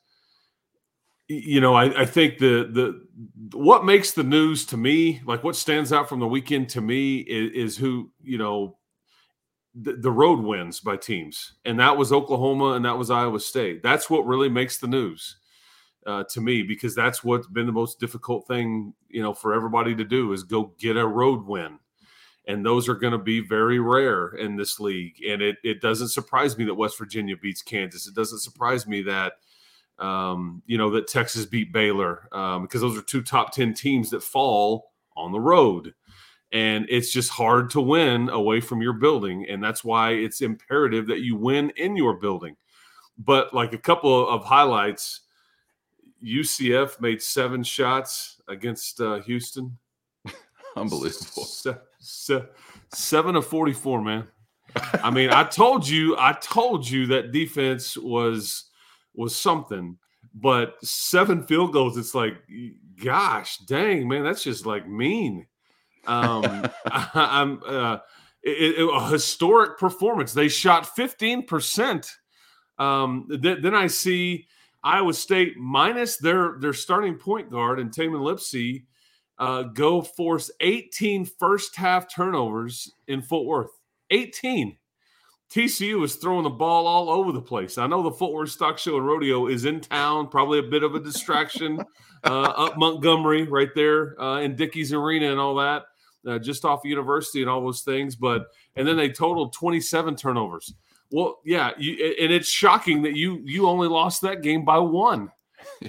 you 1.31 1.61
know, 1.61 1.73
I, 1.73 2.01
I, 2.01 2.05
think 2.05 2.37
the 2.37 2.69
the 2.71 3.57
what 3.57 3.85
makes 3.85 4.11
the 4.11 4.23
news 4.23 4.65
to 4.67 4.77
me, 4.77 5.21
like 5.25 5.43
what 5.43 5.55
stands 5.55 5.93
out 5.93 6.09
from 6.09 6.19
the 6.19 6.27
weekend 6.27 6.69
to 6.69 6.81
me, 6.81 7.19
is, 7.19 7.71
is 7.71 7.77
who 7.77 8.11
you 8.21 8.37
know 8.37 8.77
the, 9.73 9.93
the, 9.93 10.11
road 10.11 10.39
wins 10.39 10.79
by 10.79 10.97
teams, 10.97 11.53
and 11.63 11.79
that 11.79 11.95
was 11.95 12.11
Oklahoma 12.11 12.73
and 12.73 12.85
that 12.85 12.97
was 12.97 13.09
Iowa 13.09 13.39
State. 13.39 13.81
That's 13.81 14.09
what 14.09 14.25
really 14.25 14.49
makes 14.49 14.77
the 14.77 14.87
news 14.87 15.37
uh, 16.05 16.23
to 16.29 16.41
me 16.41 16.63
because 16.63 16.95
that's 16.95 17.23
what's 17.23 17.47
been 17.47 17.65
the 17.65 17.71
most 17.71 17.99
difficult 17.99 18.47
thing, 18.47 18.93
you 19.09 19.21
know, 19.21 19.33
for 19.33 19.53
everybody 19.53 19.95
to 19.95 20.03
do 20.03 20.33
is 20.33 20.43
go 20.43 20.73
get 20.79 20.97
a 20.97 21.05
road 21.05 21.45
win. 21.45 21.79
And 22.47 22.65
those 22.65 22.89
are 22.89 22.95
going 22.95 23.13
to 23.13 23.19
be 23.19 23.39
very 23.39 23.79
rare 23.79 24.29
in 24.29 24.55
this 24.55 24.79
league. 24.79 25.23
And 25.23 25.43
it, 25.43 25.57
it 25.63 25.79
doesn't 25.79 26.09
surprise 26.09 26.57
me 26.57 26.65
that 26.65 26.73
West 26.73 26.97
Virginia 26.97 27.37
beats 27.37 27.61
Kansas. 27.61 28.07
It 28.07 28.15
doesn't 28.15 28.39
surprise 28.39 28.87
me 28.87 29.03
that 29.03 29.33
um, 29.99 30.61
you 30.65 30.77
know, 30.77 30.89
that 30.91 31.07
Texas 31.07 31.45
beat 31.45 31.71
Baylor 31.71 32.27
um, 32.31 32.63
because 32.63 32.81
those 32.81 32.97
are 32.97 33.03
two 33.03 33.21
top 33.21 33.53
10 33.53 33.73
teams 33.73 34.09
that 34.09 34.23
fall 34.23 34.91
on 35.15 35.31
the 35.31 35.39
road. 35.39 35.93
And 36.51 36.85
it's 36.89 37.11
just 37.11 37.29
hard 37.29 37.69
to 37.71 37.81
win 37.81 38.29
away 38.29 38.59
from 38.59 38.81
your 38.81 38.93
building. 38.93 39.45
And 39.47 39.63
that's 39.63 39.83
why 39.83 40.11
it's 40.11 40.41
imperative 40.41 41.07
that 41.07 41.21
you 41.21 41.35
win 41.35 41.71
in 41.77 41.95
your 41.95 42.15
building. 42.15 42.57
But 43.17 43.53
like 43.53 43.73
a 43.73 43.77
couple 43.77 44.27
of 44.27 44.43
highlights, 44.43 45.21
UCF 46.23 46.99
made 46.99 47.21
seven 47.21 47.63
shots 47.63 48.41
against 48.47 48.99
uh, 48.99 49.19
Houston. 49.21 49.77
Unbelievable. 50.75 51.45
Se- 51.45 51.77
se- 51.99 52.45
seven 52.93 53.35
of 53.35 53.45
44, 53.45 54.01
man. 54.01 54.27
I 55.03 55.09
mean, 55.09 55.29
I 55.29 55.43
told 55.43 55.87
you, 55.87 56.15
I 56.17 56.33
told 56.33 56.89
you 56.89 57.07
that 57.07 57.31
defense 57.31 57.97
was 57.97 58.65
was 59.13 59.35
something. 59.35 59.97
But 60.33 60.75
seven 60.83 61.43
field 61.43 61.73
goals, 61.73 61.97
it's 61.97 62.15
like, 62.15 62.35
gosh, 63.03 63.57
dang, 63.59 64.07
man, 64.07 64.23
that's 64.23 64.43
just 64.43 64.65
like 64.65 64.87
mean. 64.87 65.47
Um, 66.07 66.43
I, 66.85 67.41
am 67.41 67.61
uh, 67.65 67.97
it, 68.43 68.79
it, 68.79 68.89
a 68.91 69.07
historic 69.09 69.77
performance. 69.77 70.33
They 70.33 70.47
shot 70.47 70.95
15%. 70.95 72.09
Um, 72.77 73.27
th- 73.29 73.61
then 73.61 73.75
I 73.75 73.87
see 73.87 74.47
Iowa 74.83 75.13
State 75.13 75.57
minus 75.57 76.17
their 76.17 76.55
their 76.59 76.73
starting 76.73 77.15
point 77.15 77.51
guard 77.51 77.79
and 77.79 77.91
Tamin 77.91 78.21
Lipsey 78.21 78.85
uh, 79.37 79.63
go 79.63 80.01
force 80.01 80.49
18 80.59 81.25
first 81.25 81.75
half 81.75 82.13
turnovers 82.13 82.91
in 83.07 83.21
Fort 83.21 83.45
Worth. 83.45 83.71
18. 84.09 84.77
TCU 85.51 86.03
is 86.05 86.15
throwing 86.15 86.43
the 86.43 86.49
ball 86.49 86.87
all 86.87 87.09
over 87.09 87.33
the 87.33 87.41
place. 87.41 87.77
I 87.77 87.85
know 87.85 88.01
the 88.01 88.11
Fort 88.11 88.33
Worth 88.33 88.51
Stock 88.51 88.77
Show 88.77 88.95
and 88.95 89.05
Rodeo 89.05 89.47
is 89.47 89.65
in 89.65 89.81
town, 89.81 90.29
probably 90.29 90.59
a 90.59 90.63
bit 90.63 90.81
of 90.81 90.95
a 90.95 90.99
distraction 90.99 91.83
uh, 92.23 92.41
up 92.57 92.77
Montgomery 92.77 93.43
right 93.43 93.69
there 93.75 94.19
uh, 94.21 94.39
in 94.39 94.55
Dickies 94.55 94.93
Arena 94.93 95.29
and 95.29 95.41
all 95.41 95.55
that, 95.55 95.83
uh, 96.25 96.39
just 96.39 96.63
off 96.63 96.85
University 96.85 97.41
and 97.41 97.49
all 97.49 97.61
those 97.61 97.81
things. 97.81 98.15
But 98.15 98.45
and 98.77 98.87
then 98.87 98.95
they 98.95 99.09
totaled 99.09 99.51
27 99.51 100.15
turnovers. 100.15 100.73
Well, 101.11 101.41
yeah, 101.43 101.71
you, 101.77 102.15
and 102.21 102.31
it's 102.31 102.49
shocking 102.49 103.01
that 103.01 103.17
you 103.17 103.41
you 103.43 103.67
only 103.67 103.89
lost 103.89 104.21
that 104.21 104.41
game 104.41 104.65
by 104.65 104.79
one. 104.79 105.31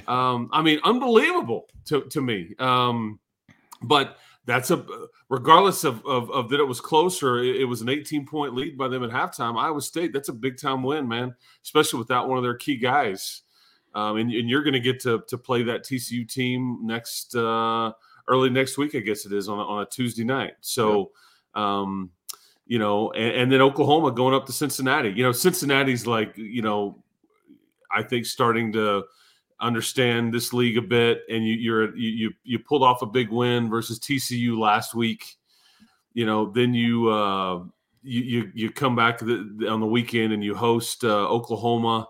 Um, 0.07 0.50
I 0.52 0.61
mean, 0.61 0.81
unbelievable 0.85 1.66
to 1.87 2.02
to 2.02 2.21
me. 2.21 2.54
Um, 2.59 3.19
but 3.83 4.19
that's 4.44 4.70
a 4.70 4.84
regardless 5.28 5.84
of, 5.84 6.04
of, 6.04 6.30
of 6.30 6.49
that 6.50 6.61
it 6.61 6.66
was 6.66 6.80
closer 6.80 7.38
it, 7.38 7.56
it, 7.56 7.64
was 7.64 7.80
an 7.80 7.88
18 7.88 8.26
point 8.26 8.54
lead 8.54 8.76
by 8.76 8.88
them 8.88 9.04
at 9.04 9.11
halftime. 9.11 9.58
Iowa 9.58 9.80
state 9.80 10.12
that's 10.12 10.28
a 10.28 10.32
big 10.32 10.58
time 10.58 10.82
win 10.82 11.06
man 11.06 11.34
especially 11.62 11.99
without 11.99 12.28
one 12.28 12.38
of 12.38 12.44
their 12.44 12.56
key 12.56 12.76
guys. 12.76 13.42
Um, 13.94 14.16
and, 14.16 14.32
and, 14.32 14.49
you're 14.49 14.62
going 14.62 14.72
to 14.72 14.80
get 14.80 15.00
to 15.00 15.22
to 15.28 15.37
play 15.37 15.62
that 15.64 15.84
tcu 15.84 16.26
team 16.28 16.78
next 16.82 17.37
uh, 17.37 17.92
early 18.26 18.50
next 18.50 18.78
week 18.78 18.94
i 18.94 19.00
guess 19.00 19.26
it 19.26 19.32
is 19.32 19.49
on 19.49 19.58
a, 19.58 19.62
on 19.62 19.82
a 19.82 19.87
tuesday 19.87 20.25
night. 20.25 20.54
So 20.61 21.12
um, 21.54 22.11
you 22.66 22.78
know 22.78 23.12
and, 23.12 23.42
and 23.42 23.52
then 23.52 23.61
oklahoma 23.61 24.11
going 24.12 24.34
up 24.34 24.46
to 24.46 24.52
cincinnati. 24.52 25.11
You 25.11 25.22
know 25.22 25.32
cincinnati's 25.32 26.06
like 26.06 26.37
you 26.37 26.62
know 26.62 27.02
i 27.94 28.02
think 28.02 28.26
starting 28.26 28.72
to 28.72 29.04
understand 29.62 30.35
this 30.35 30.52
league 30.52 30.76
a 30.76 30.83
bit, 30.83 31.23
and 31.31 31.47
you 31.47 31.54
you're 31.54 31.97
you 31.97 32.33
you 32.45 32.59
pulled 32.59 32.83
off 32.83 33.00
a 33.02 33.07
big 33.07 33.31
win 33.31 33.71
versus 33.71 33.99
TCU 33.99 34.59
last 34.59 34.95
week. 34.95 35.37
You 36.12 36.26
know, 36.26 36.50
then 36.50 36.75
you 36.75 37.09
uh, 37.09 37.64
you, 38.02 38.50
you 38.54 38.71
come 38.71 38.95
back 38.95 39.19
the, 39.19 39.66
on 39.71 39.81
the 39.81 39.87
weekend 39.87 40.33
and 40.33 40.45
you 40.45 40.54
host 40.54 41.04
uh, 41.04 41.28
Oklahoma. 41.28 42.09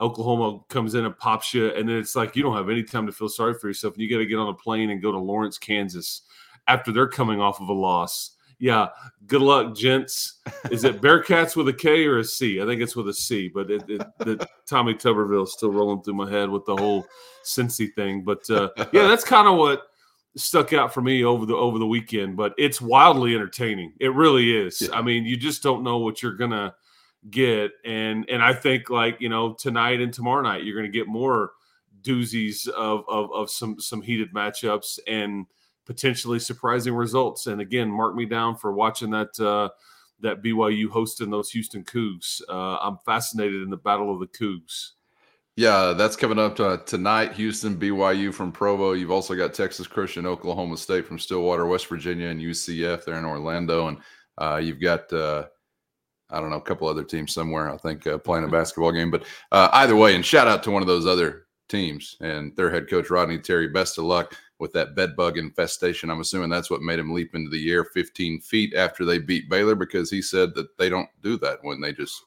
Oklahoma 0.00 0.60
comes 0.68 0.94
in 0.94 1.04
and 1.04 1.16
pops 1.18 1.52
you, 1.52 1.68
and 1.68 1.88
then 1.88 1.96
it's 1.96 2.16
like 2.16 2.34
you 2.34 2.42
don't 2.42 2.56
have 2.56 2.70
any 2.70 2.82
time 2.82 3.06
to 3.06 3.12
feel 3.12 3.28
sorry 3.28 3.54
for 3.54 3.68
yourself, 3.68 3.94
and 3.94 4.02
you 4.02 4.10
got 4.10 4.18
to 4.18 4.26
get 4.26 4.38
on 4.38 4.48
a 4.48 4.54
plane 4.54 4.90
and 4.90 5.02
go 5.02 5.12
to 5.12 5.18
Lawrence, 5.18 5.58
Kansas, 5.58 6.22
after 6.66 6.92
they're 6.92 7.08
coming 7.08 7.40
off 7.40 7.60
of 7.60 7.68
a 7.68 7.72
loss 7.72 8.36
yeah, 8.62 8.90
good 9.26 9.42
luck, 9.42 9.74
gents. 9.74 10.38
Is 10.70 10.84
it 10.84 11.00
Bearcats 11.02 11.56
with 11.56 11.66
a 11.66 11.72
K 11.72 12.06
or 12.06 12.18
a 12.18 12.24
C? 12.24 12.62
I 12.62 12.64
think 12.64 12.80
it's 12.80 12.94
with 12.94 13.08
a 13.08 13.12
C, 13.12 13.48
but 13.48 13.72
it, 13.72 13.82
it, 13.88 14.06
the 14.18 14.48
Tommy 14.66 14.94
Tuberville 14.94 15.42
is 15.42 15.52
still 15.52 15.72
rolling 15.72 16.00
through 16.00 16.14
my 16.14 16.30
head 16.30 16.48
with 16.48 16.64
the 16.66 16.76
whole 16.76 17.04
Cincy 17.44 17.92
thing. 17.92 18.22
But 18.22 18.48
uh, 18.48 18.68
yeah, 18.92 19.08
that's 19.08 19.24
kind 19.24 19.48
of 19.48 19.56
what 19.56 19.82
stuck 20.36 20.72
out 20.72 20.94
for 20.94 21.02
me 21.02 21.24
over 21.24 21.44
the 21.44 21.56
over 21.56 21.80
the 21.80 21.86
weekend. 21.88 22.36
But 22.36 22.54
it's 22.56 22.80
wildly 22.80 23.34
entertaining. 23.34 23.94
It 23.98 24.14
really 24.14 24.56
is. 24.56 24.80
Yeah. 24.80 24.96
I 24.96 25.02
mean, 25.02 25.24
you 25.24 25.36
just 25.36 25.64
don't 25.64 25.82
know 25.82 25.98
what 25.98 26.22
you're 26.22 26.36
gonna 26.36 26.72
get, 27.30 27.72
and 27.84 28.24
and 28.30 28.40
I 28.40 28.54
think 28.54 28.90
like 28.90 29.20
you 29.20 29.28
know 29.28 29.54
tonight 29.54 30.00
and 30.00 30.14
tomorrow 30.14 30.40
night 30.40 30.62
you're 30.62 30.76
gonna 30.76 30.86
get 30.86 31.08
more 31.08 31.50
doozies 32.02 32.68
of 32.68 33.02
of, 33.08 33.32
of 33.32 33.50
some 33.50 33.80
some 33.80 34.02
heated 34.02 34.32
matchups 34.32 35.00
and 35.08 35.46
potentially 35.84 36.38
surprising 36.38 36.94
results. 36.94 37.46
And 37.46 37.60
again, 37.60 37.90
mark 37.90 38.14
me 38.14 38.26
down 38.26 38.56
for 38.56 38.72
watching 38.72 39.10
that 39.10 39.38
uh, 39.40 39.70
that 40.20 40.42
BYU 40.42 40.88
hosting 40.88 41.30
those 41.30 41.50
Houston 41.50 41.84
Cougs. 41.84 42.40
Uh, 42.48 42.78
I'm 42.78 42.98
fascinated 43.04 43.62
in 43.62 43.70
the 43.70 43.76
Battle 43.76 44.12
of 44.12 44.20
the 44.20 44.26
Cougs. 44.26 44.92
Yeah, 45.56 45.92
that's 45.92 46.16
coming 46.16 46.38
up 46.38 46.58
uh, 46.60 46.78
tonight. 46.78 47.34
Houston, 47.34 47.76
BYU 47.76 48.32
from 48.32 48.52
Provo. 48.52 48.92
You've 48.92 49.10
also 49.10 49.34
got 49.34 49.52
Texas 49.52 49.86
Christian, 49.86 50.24
Oklahoma 50.24 50.78
State 50.78 51.06
from 51.06 51.18
Stillwater, 51.18 51.66
West 51.66 51.88
Virginia, 51.88 52.28
and 52.28 52.40
UCF 52.40 53.04
there 53.04 53.18
in 53.18 53.26
Orlando. 53.26 53.88
And 53.88 53.98
uh, 54.38 54.56
you've 54.56 54.80
got, 54.80 55.12
uh, 55.12 55.44
I 56.30 56.40
don't 56.40 56.48
know, 56.48 56.56
a 56.56 56.62
couple 56.62 56.88
other 56.88 57.04
teams 57.04 57.34
somewhere, 57.34 57.70
I 57.70 57.76
think, 57.76 58.06
uh, 58.06 58.16
playing 58.16 58.44
a 58.44 58.48
basketball 58.48 58.92
game. 58.92 59.10
But 59.10 59.24
uh, 59.50 59.68
either 59.74 59.94
way, 59.94 60.14
and 60.14 60.24
shout 60.24 60.48
out 60.48 60.62
to 60.62 60.70
one 60.70 60.80
of 60.80 60.88
those 60.88 61.06
other 61.06 61.46
teams 61.68 62.16
and 62.22 62.56
their 62.56 62.70
head 62.70 62.88
coach, 62.88 63.10
Rodney 63.10 63.38
Terry. 63.38 63.68
Best 63.68 63.98
of 63.98 64.04
luck 64.04 64.34
with 64.58 64.72
that 64.72 64.94
bed 64.94 65.16
bug 65.16 65.38
infestation. 65.38 66.10
I'm 66.10 66.20
assuming 66.20 66.50
that's 66.50 66.70
what 66.70 66.82
made 66.82 66.98
him 66.98 67.12
leap 67.12 67.34
into 67.34 67.50
the 67.50 67.70
air 67.70 67.84
15 67.84 68.40
feet 68.40 68.74
after 68.74 69.04
they 69.04 69.18
beat 69.18 69.48
Baylor 69.48 69.74
because 69.74 70.10
he 70.10 70.22
said 70.22 70.54
that 70.54 70.76
they 70.78 70.88
don't 70.88 71.08
do 71.22 71.36
that 71.38 71.58
when 71.62 71.80
they 71.80 71.92
just 71.92 72.22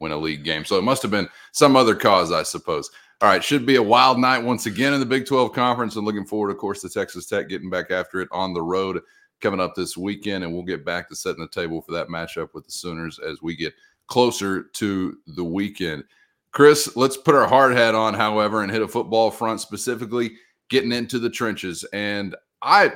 win 0.00 0.12
a 0.12 0.16
league 0.16 0.44
game. 0.44 0.64
So 0.64 0.78
it 0.78 0.84
must 0.84 1.02
have 1.02 1.10
been 1.10 1.28
some 1.52 1.76
other 1.76 1.94
cause, 1.94 2.32
I 2.32 2.42
suppose. 2.42 2.90
All 3.20 3.28
right, 3.28 3.44
should 3.44 3.66
be 3.66 3.76
a 3.76 3.82
wild 3.82 4.18
night 4.18 4.42
once 4.42 4.66
again 4.66 4.94
in 4.94 5.00
the 5.00 5.06
Big 5.06 5.26
12 5.26 5.52
Conference. 5.52 5.96
And 5.96 6.06
looking 6.06 6.24
forward, 6.24 6.50
of 6.50 6.58
course, 6.58 6.80
to 6.80 6.88
Texas 6.88 7.26
Tech 7.26 7.48
getting 7.48 7.68
back 7.70 7.90
after 7.90 8.20
it 8.20 8.28
on 8.32 8.54
the 8.54 8.62
road 8.62 9.00
coming 9.40 9.60
up 9.60 9.74
this 9.74 9.96
weekend. 9.96 10.42
And 10.42 10.52
we'll 10.52 10.62
get 10.62 10.84
back 10.84 11.08
to 11.08 11.16
setting 11.16 11.42
the 11.42 11.48
table 11.48 11.82
for 11.82 11.92
that 11.92 12.08
matchup 12.08 12.54
with 12.54 12.64
the 12.64 12.72
Sooners 12.72 13.18
as 13.18 13.42
we 13.42 13.56
get 13.56 13.74
closer 14.06 14.62
to 14.62 15.18
the 15.26 15.44
weekend. 15.44 16.04
Chris, 16.52 16.96
let's 16.96 17.16
put 17.16 17.34
our 17.34 17.46
hard 17.46 17.72
hat 17.72 17.94
on, 17.94 18.14
however, 18.14 18.62
and 18.62 18.72
hit 18.72 18.82
a 18.82 18.88
football 18.88 19.30
front 19.30 19.60
specifically, 19.60 20.32
getting 20.70 20.92
into 20.92 21.18
the 21.18 21.30
trenches. 21.30 21.84
And 21.92 22.34
I 22.62 22.92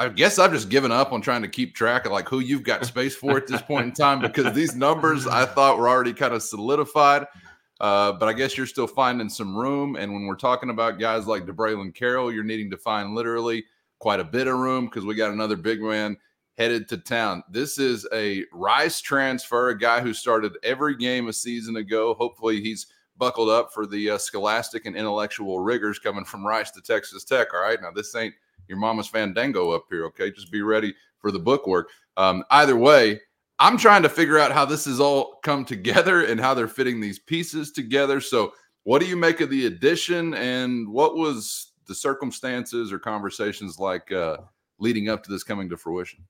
I 0.00 0.08
guess 0.08 0.38
I've 0.38 0.52
just 0.52 0.68
given 0.68 0.92
up 0.92 1.12
on 1.12 1.20
trying 1.20 1.42
to 1.42 1.48
keep 1.48 1.74
track 1.74 2.06
of 2.06 2.12
like 2.12 2.28
who 2.28 2.38
you've 2.38 2.62
got 2.62 2.86
space 2.86 3.16
for 3.16 3.36
at 3.36 3.46
this 3.46 3.62
point 3.62 3.86
in 3.86 3.92
time 3.92 4.20
because 4.20 4.54
these 4.54 4.74
numbers 4.74 5.26
I 5.26 5.44
thought 5.54 5.78
were 5.78 5.88
already 5.88 6.14
kind 6.14 6.34
of 6.34 6.42
solidified. 6.42 7.26
Uh, 7.80 8.12
but 8.12 8.28
I 8.28 8.32
guess 8.32 8.56
you're 8.56 8.66
still 8.66 8.88
finding 8.88 9.28
some 9.28 9.56
room. 9.56 9.94
And 9.96 10.12
when 10.12 10.26
we're 10.26 10.36
talking 10.36 10.70
about 10.70 10.98
guys 10.98 11.26
like 11.26 11.46
DeBraylon 11.46 11.94
Carroll, 11.94 12.32
you're 12.32 12.42
needing 12.42 12.70
to 12.70 12.76
find 12.76 13.14
literally 13.14 13.64
quite 14.00 14.20
a 14.20 14.24
bit 14.24 14.48
of 14.48 14.58
room 14.58 14.86
because 14.86 15.04
we 15.04 15.14
got 15.14 15.30
another 15.30 15.56
big 15.56 15.80
man 15.80 16.16
headed 16.56 16.88
to 16.88 16.98
town. 16.98 17.42
This 17.50 17.78
is 17.78 18.06
a 18.12 18.44
Rice 18.52 19.00
transfer, 19.00 19.68
a 19.68 19.78
guy 19.78 20.00
who 20.00 20.12
started 20.12 20.56
every 20.64 20.96
game 20.96 21.28
a 21.28 21.32
season 21.32 21.76
ago. 21.76 22.14
Hopefully, 22.14 22.60
he's 22.60 22.86
buckled 23.18 23.48
up 23.48 23.72
for 23.72 23.86
the 23.86 24.10
uh, 24.10 24.18
scholastic 24.18 24.86
and 24.86 24.96
intellectual 24.96 25.60
rigors 25.60 25.98
coming 25.98 26.24
from 26.24 26.46
Rice 26.46 26.70
to 26.72 26.80
Texas 26.80 27.24
Tech. 27.24 27.52
All 27.52 27.60
right. 27.60 27.80
Now, 27.80 27.90
this 27.90 28.14
ain't 28.14 28.34
your 28.68 28.78
mama's 28.78 29.08
fandango 29.08 29.72
up 29.72 29.84
here. 29.90 30.04
Okay. 30.06 30.30
Just 30.30 30.52
be 30.52 30.62
ready 30.62 30.94
for 31.18 31.30
the 31.30 31.38
bookwork. 31.38 31.90
Um, 32.16 32.44
either 32.50 32.76
way, 32.76 33.20
I'm 33.58 33.76
trying 33.76 34.02
to 34.02 34.08
figure 34.08 34.38
out 34.38 34.52
how 34.52 34.64
this 34.64 34.84
has 34.84 35.00
all 35.00 35.40
come 35.42 35.64
together 35.64 36.24
and 36.24 36.40
how 36.40 36.54
they're 36.54 36.68
fitting 36.68 37.00
these 37.00 37.18
pieces 37.18 37.72
together. 37.72 38.20
So, 38.20 38.52
what 38.84 39.00
do 39.00 39.06
you 39.06 39.16
make 39.16 39.40
of 39.40 39.50
the 39.50 39.66
addition 39.66 40.32
and 40.34 40.88
what 40.88 41.16
was 41.16 41.72
the 41.86 41.94
circumstances 41.94 42.92
or 42.92 42.98
conversations 42.98 43.78
like 43.78 44.10
uh, 44.12 44.38
leading 44.78 45.08
up 45.08 45.22
to 45.24 45.30
this 45.30 45.42
coming 45.42 45.68
to 45.68 45.76
fruition? 45.76 46.24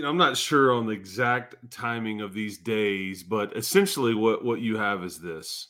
You 0.00 0.06
know, 0.06 0.12
I'm 0.12 0.16
not 0.16 0.38
sure 0.38 0.72
on 0.72 0.86
the 0.86 0.92
exact 0.92 1.56
timing 1.70 2.22
of 2.22 2.32
these 2.32 2.56
days, 2.56 3.22
but 3.22 3.54
essentially, 3.54 4.14
what 4.14 4.42
what 4.42 4.62
you 4.62 4.78
have 4.78 5.04
is 5.04 5.20
this: 5.20 5.68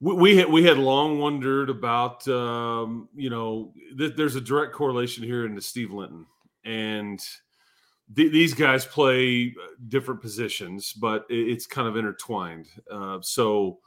we, 0.00 0.14
we 0.14 0.36
had 0.38 0.48
we 0.48 0.64
had 0.64 0.78
long 0.78 1.18
wondered 1.18 1.68
about, 1.68 2.26
um, 2.26 3.10
you 3.14 3.28
know, 3.28 3.74
th- 3.98 4.16
there's 4.16 4.34
a 4.34 4.40
direct 4.40 4.72
correlation 4.72 5.22
here 5.22 5.44
into 5.44 5.60
Steve 5.60 5.92
Linton, 5.92 6.24
and 6.64 7.22
th- 8.16 8.32
these 8.32 8.54
guys 8.54 8.86
play 8.86 9.54
different 9.88 10.22
positions, 10.22 10.94
but 10.94 11.26
it, 11.28 11.50
it's 11.50 11.66
kind 11.66 11.86
of 11.86 11.98
intertwined. 11.98 12.66
Uh, 12.90 13.18
so, 13.20 13.80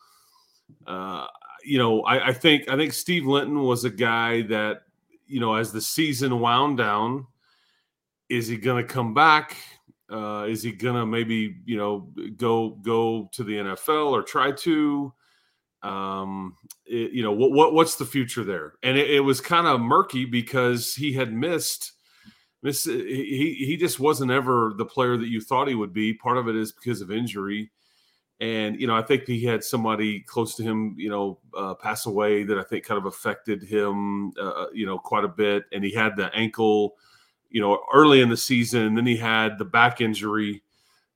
uh, 0.85 1.25
you 1.65 1.79
know, 1.79 2.01
I, 2.01 2.27
I 2.27 2.33
think 2.33 2.69
I 2.69 2.77
think 2.77 2.93
Steve 2.93 3.25
Linton 3.25 3.63
was 3.63 3.85
a 3.85 3.89
guy 3.89 4.43
that, 4.43 4.83
you 5.25 5.39
know, 5.39 5.55
as 5.55 5.71
the 5.71 5.81
season 5.81 6.39
wound 6.39 6.77
down 6.77 7.25
is 8.33 8.47
he 8.47 8.57
going 8.57 8.85
to 8.85 8.93
come 8.93 9.13
back? 9.13 9.55
Uh, 10.11 10.45
is 10.47 10.63
he 10.63 10.71
going 10.71 10.95
to 10.95 11.05
maybe 11.05 11.57
you 11.65 11.77
know 11.77 12.09
go 12.35 12.71
go 12.81 13.29
to 13.33 13.43
the 13.43 13.53
NFL 13.53 14.11
or 14.11 14.23
try 14.23 14.51
to? 14.51 15.13
Um, 15.81 16.55
it, 16.85 17.11
you 17.11 17.23
know 17.23 17.31
what, 17.31 17.51
what 17.51 17.73
what's 17.73 17.95
the 17.95 18.05
future 18.05 18.43
there? 18.43 18.73
And 18.83 18.97
it, 18.97 19.09
it 19.09 19.19
was 19.19 19.41
kind 19.41 19.67
of 19.67 19.79
murky 19.79 20.25
because 20.25 20.95
he 20.95 21.13
had 21.13 21.33
missed. 21.33 21.93
Miss, 22.61 22.85
he 22.85 23.55
he 23.67 23.77
just 23.77 23.99
wasn't 23.99 24.31
ever 24.31 24.73
the 24.77 24.85
player 24.85 25.17
that 25.17 25.27
you 25.27 25.41
thought 25.41 25.67
he 25.67 25.75
would 25.75 25.93
be. 25.93 26.13
Part 26.13 26.37
of 26.37 26.47
it 26.47 26.55
is 26.55 26.71
because 26.71 27.01
of 27.01 27.11
injury, 27.11 27.71
and 28.39 28.79
you 28.79 28.87
know 28.87 28.95
I 28.95 29.01
think 29.01 29.25
he 29.25 29.43
had 29.43 29.63
somebody 29.63 30.21
close 30.21 30.55
to 30.55 30.63
him, 30.63 30.95
you 30.97 31.09
know, 31.09 31.39
uh, 31.57 31.73
pass 31.73 32.05
away 32.05 32.43
that 32.43 32.57
I 32.57 32.63
think 32.63 32.85
kind 32.85 32.97
of 32.97 33.05
affected 33.05 33.63
him, 33.63 34.31
uh, 34.39 34.67
you 34.73 34.85
know, 34.85 34.97
quite 34.97 35.25
a 35.25 35.29
bit. 35.29 35.63
And 35.73 35.83
he 35.83 35.91
had 35.91 36.15
the 36.15 36.33
ankle 36.33 36.95
you 37.53 37.61
know, 37.61 37.79
early 37.93 38.19
in 38.19 38.29
the 38.29 38.35
season. 38.35 38.81
And 38.81 38.97
then 38.97 39.05
he 39.05 39.15
had 39.15 39.57
the 39.57 39.63
back 39.63 40.01
injury 40.01 40.63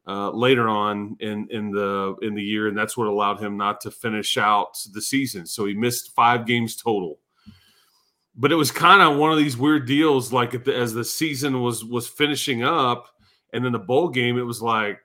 uh, 0.07 0.29
later 0.31 0.69
on 0.69 1.17
in 1.19 1.49
in 1.49 1.71
the 1.71 2.15
in 2.21 2.33
the 2.33 2.43
year, 2.43 2.67
and 2.67 2.77
that's 2.77 2.95
what 2.95 3.07
allowed 3.07 3.41
him 3.41 3.57
not 3.57 3.81
to 3.81 3.91
finish 3.91 4.37
out 4.37 4.77
the 4.93 5.01
season. 5.01 5.45
So 5.45 5.65
he 5.65 5.73
missed 5.73 6.15
five 6.15 6.45
games 6.45 6.77
total. 6.77 7.19
But 8.35 8.51
it 8.51 8.55
was 8.55 8.71
kind 8.71 9.01
of 9.01 9.17
one 9.17 9.31
of 9.31 9.39
these 9.39 9.57
weird 9.57 9.87
deals. 9.87 10.31
Like 10.31 10.63
the, 10.63 10.75
as 10.75 10.93
the 10.93 11.03
season 11.03 11.61
was 11.61 11.83
was 11.83 12.07
finishing 12.07 12.63
up, 12.63 13.07
and 13.51 13.65
then 13.65 13.73
the 13.73 13.79
bowl 13.79 14.07
game, 14.07 14.37
it 14.37 14.43
was 14.43 14.61
like, 14.61 14.99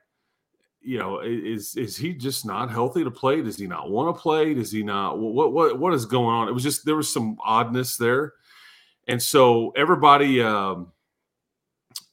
you 0.81 0.99
know, 0.99 1.19
is 1.19 1.75
is 1.75 1.97
he 1.97 2.13
just 2.13 2.45
not 2.45 2.69
healthy 2.69 3.03
to 3.03 3.11
play? 3.11 3.41
Does 3.41 3.57
he 3.57 3.65
not 3.65 3.89
want 3.89 4.15
to 4.15 4.21
play? 4.21 4.53
Does 4.53 4.71
he 4.71 4.83
not? 4.83 5.17
What 5.17 5.51
what 5.51 5.79
what 5.79 5.93
is 5.95 6.05
going 6.05 6.33
on? 6.35 6.47
It 6.47 6.53
was 6.53 6.63
just 6.63 6.85
there 6.85 6.95
was 6.95 7.11
some 7.11 7.37
oddness 7.43 7.97
there, 7.97 8.33
and 9.07 9.21
so 9.21 9.71
everybody. 9.75 10.41
Um, 10.41 10.92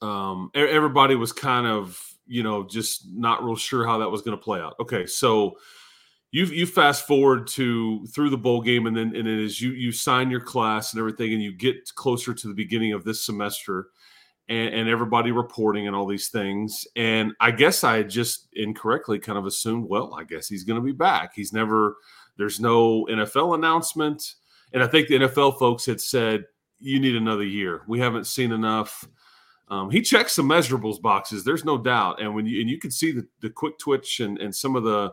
um, 0.03 0.51
everybody 0.55 1.15
was 1.15 1.33
kind 1.33 1.67
of 1.67 2.03
you 2.27 2.43
know 2.43 2.65
just 2.65 3.07
not 3.13 3.45
real 3.45 3.57
sure 3.57 3.87
how 3.87 3.99
that 3.99 4.11
was 4.11 4.23
going 4.23 4.37
to 4.37 4.43
play 4.43 4.61
out. 4.61 4.75
Okay, 4.81 5.07
so 5.07 5.57
you 6.31 6.47
you 6.47 6.67
fast 6.67 7.07
forward 7.07 7.47
to 7.49 8.07
through 8.07 8.31
the 8.31 8.39
bowl 8.39 8.61
game, 8.61 8.87
and 8.87 8.97
then 8.97 9.15
and 9.15 9.29
it 9.29 9.39
is 9.39 9.61
you 9.61 9.73
you 9.73 9.93
sign 9.93 10.31
your 10.31 10.41
class 10.41 10.93
and 10.93 11.01
everything, 11.01 11.33
and 11.33 11.43
you 11.43 11.53
get 11.53 11.95
closer 11.95 12.33
to 12.33 12.49
the 12.49 12.55
beginning 12.55 12.93
of 12.93 13.05
this 13.05 13.25
semester. 13.25 13.89
And, 14.49 14.75
and 14.75 14.89
everybody 14.89 15.31
reporting 15.31 15.87
and 15.87 15.95
all 15.95 16.09
these 16.09 16.29
things. 16.29 16.85
And 16.97 17.35
I 17.39 17.53
guess 17.53 17.85
I 17.85 18.03
just 18.03 18.49
incorrectly 18.55 19.21
kind 19.21 19.39
of 19.39 19.47
assumed, 19.47 19.89
well, 19.89 20.13
I 20.13 20.25
guess 20.25 20.49
he's 20.49 20.65
going 20.65 20.81
to 20.81 20.85
be 20.85 20.91
back. 20.91 21.35
He's 21.37 21.53
never, 21.53 21.99
there's 22.37 22.59
no 22.59 23.07
NFL 23.09 23.55
announcement. 23.55 24.35
And 24.73 24.83
I 24.83 24.89
think 24.89 25.07
the 25.07 25.21
NFL 25.21 25.57
folks 25.61 25.87
had 25.87 26.01
said, 26.01 26.47
you 26.81 26.99
need 26.99 27.15
another 27.15 27.45
year. 27.45 27.83
We 27.87 28.01
haven't 28.01 28.27
seen 28.27 28.51
enough 28.51 29.07
um, 29.71 29.89
he 29.89 30.03
checks 30.03 30.33
some 30.33 30.49
measurables 30.49 31.01
boxes. 31.01 31.45
There's 31.45 31.65
no 31.65 31.79
doubt, 31.79 32.21
and 32.21 32.35
when 32.35 32.45
you 32.45 32.61
and 32.61 32.69
you 32.69 32.79
can 32.79 32.91
see 32.91 33.13
the, 33.13 33.27
the 33.41 33.51
quick 33.51 33.79
twitch 33.79 34.19
and, 34.19 34.37
and 34.39 34.55
some 34.55 34.75
of 34.75 34.83
the, 34.83 35.13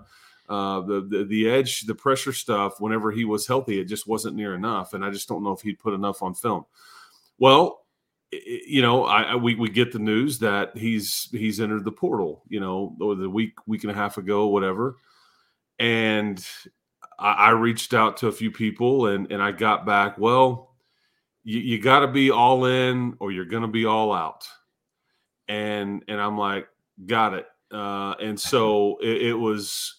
uh, 0.49 0.81
the, 0.81 1.07
the 1.07 1.25
the 1.25 1.49
edge, 1.49 1.81
the 1.81 1.93
pressure 1.93 2.33
stuff. 2.33 2.81
Whenever 2.81 3.11
he 3.11 3.23
was 3.23 3.45
healthy, 3.45 3.79
it 3.79 3.85
just 3.85 4.07
wasn't 4.07 4.35
near 4.35 4.55
enough, 4.55 4.93
and 4.93 5.05
I 5.05 5.11
just 5.11 5.29
don't 5.29 5.43
know 5.43 5.51
if 5.51 5.61
he'd 5.61 5.77
put 5.77 5.93
enough 5.93 6.23
on 6.23 6.33
film. 6.33 6.65
Well, 7.37 7.85
you 8.31 8.81
know, 8.81 9.05
I, 9.05 9.21
I, 9.21 9.35
we 9.35 9.53
we 9.55 9.69
get 9.69 9.91
the 9.91 9.99
news 9.99 10.39
that 10.39 10.75
he's 10.75 11.29
he's 11.31 11.61
entered 11.61 11.85
the 11.85 11.91
portal. 11.91 12.43
You 12.49 12.59
know, 12.59 12.95
the 12.99 13.29
week 13.29 13.53
week 13.67 13.83
and 13.83 13.91
a 13.91 13.95
half 13.95 14.17
ago, 14.17 14.47
whatever, 14.47 14.95
and 15.77 16.43
I, 17.19 17.33
I 17.33 17.49
reached 17.51 17.93
out 17.93 18.17
to 18.17 18.27
a 18.27 18.31
few 18.31 18.51
people, 18.51 19.05
and 19.05 19.31
and 19.31 19.41
I 19.41 19.51
got 19.51 19.85
back. 19.85 20.17
Well, 20.17 20.66
you, 21.47 21.61
you 21.61 21.79
got 21.79 21.99
to 21.99 22.07
be 22.07 22.29
all 22.29 22.65
in 22.65 23.15
or 23.21 23.31
you're 23.31 23.45
going 23.45 23.61
to 23.61 23.69
be 23.69 23.85
all 23.85 24.11
out. 24.11 24.45
And 25.47 26.03
and 26.09 26.19
I'm 26.19 26.37
like, 26.37 26.67
got 27.05 27.33
it. 27.33 27.47
Uh, 27.71 28.15
and 28.21 28.37
so 28.37 28.97
it, 29.01 29.21
it 29.21 29.33
was 29.33 29.95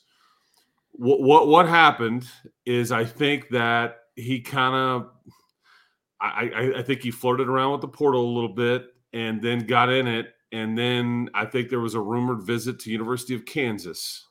what, 0.92 1.22
what 1.22 1.48
what 1.48 1.66
happened 1.66 2.28
is 2.66 2.92
I 2.92 3.06
think 3.06 3.48
that 3.48 4.00
he 4.14 4.40
kind 4.40 4.74
of 4.74 5.11
I, 6.20 6.50
I, 6.54 6.78
I 6.80 6.82
think 6.82 7.00
he 7.00 7.11
flirted 7.11 7.48
around 7.48 7.72
with 7.72 7.80
the 7.80 7.88
portal 7.88 8.22
a 8.22 8.34
little 8.34 8.54
bit 8.54 8.88
and 9.14 9.40
then 9.40 9.61
got 9.61 9.88
in 9.88 10.06
it. 10.06 10.34
And 10.52 10.76
then 10.76 11.30
I 11.32 11.46
think 11.46 11.70
there 11.70 11.80
was 11.80 11.94
a 11.94 12.00
rumored 12.00 12.42
visit 12.42 12.78
to 12.80 12.90
University 12.90 13.34
of 13.34 13.46
Kansas. 13.46 14.26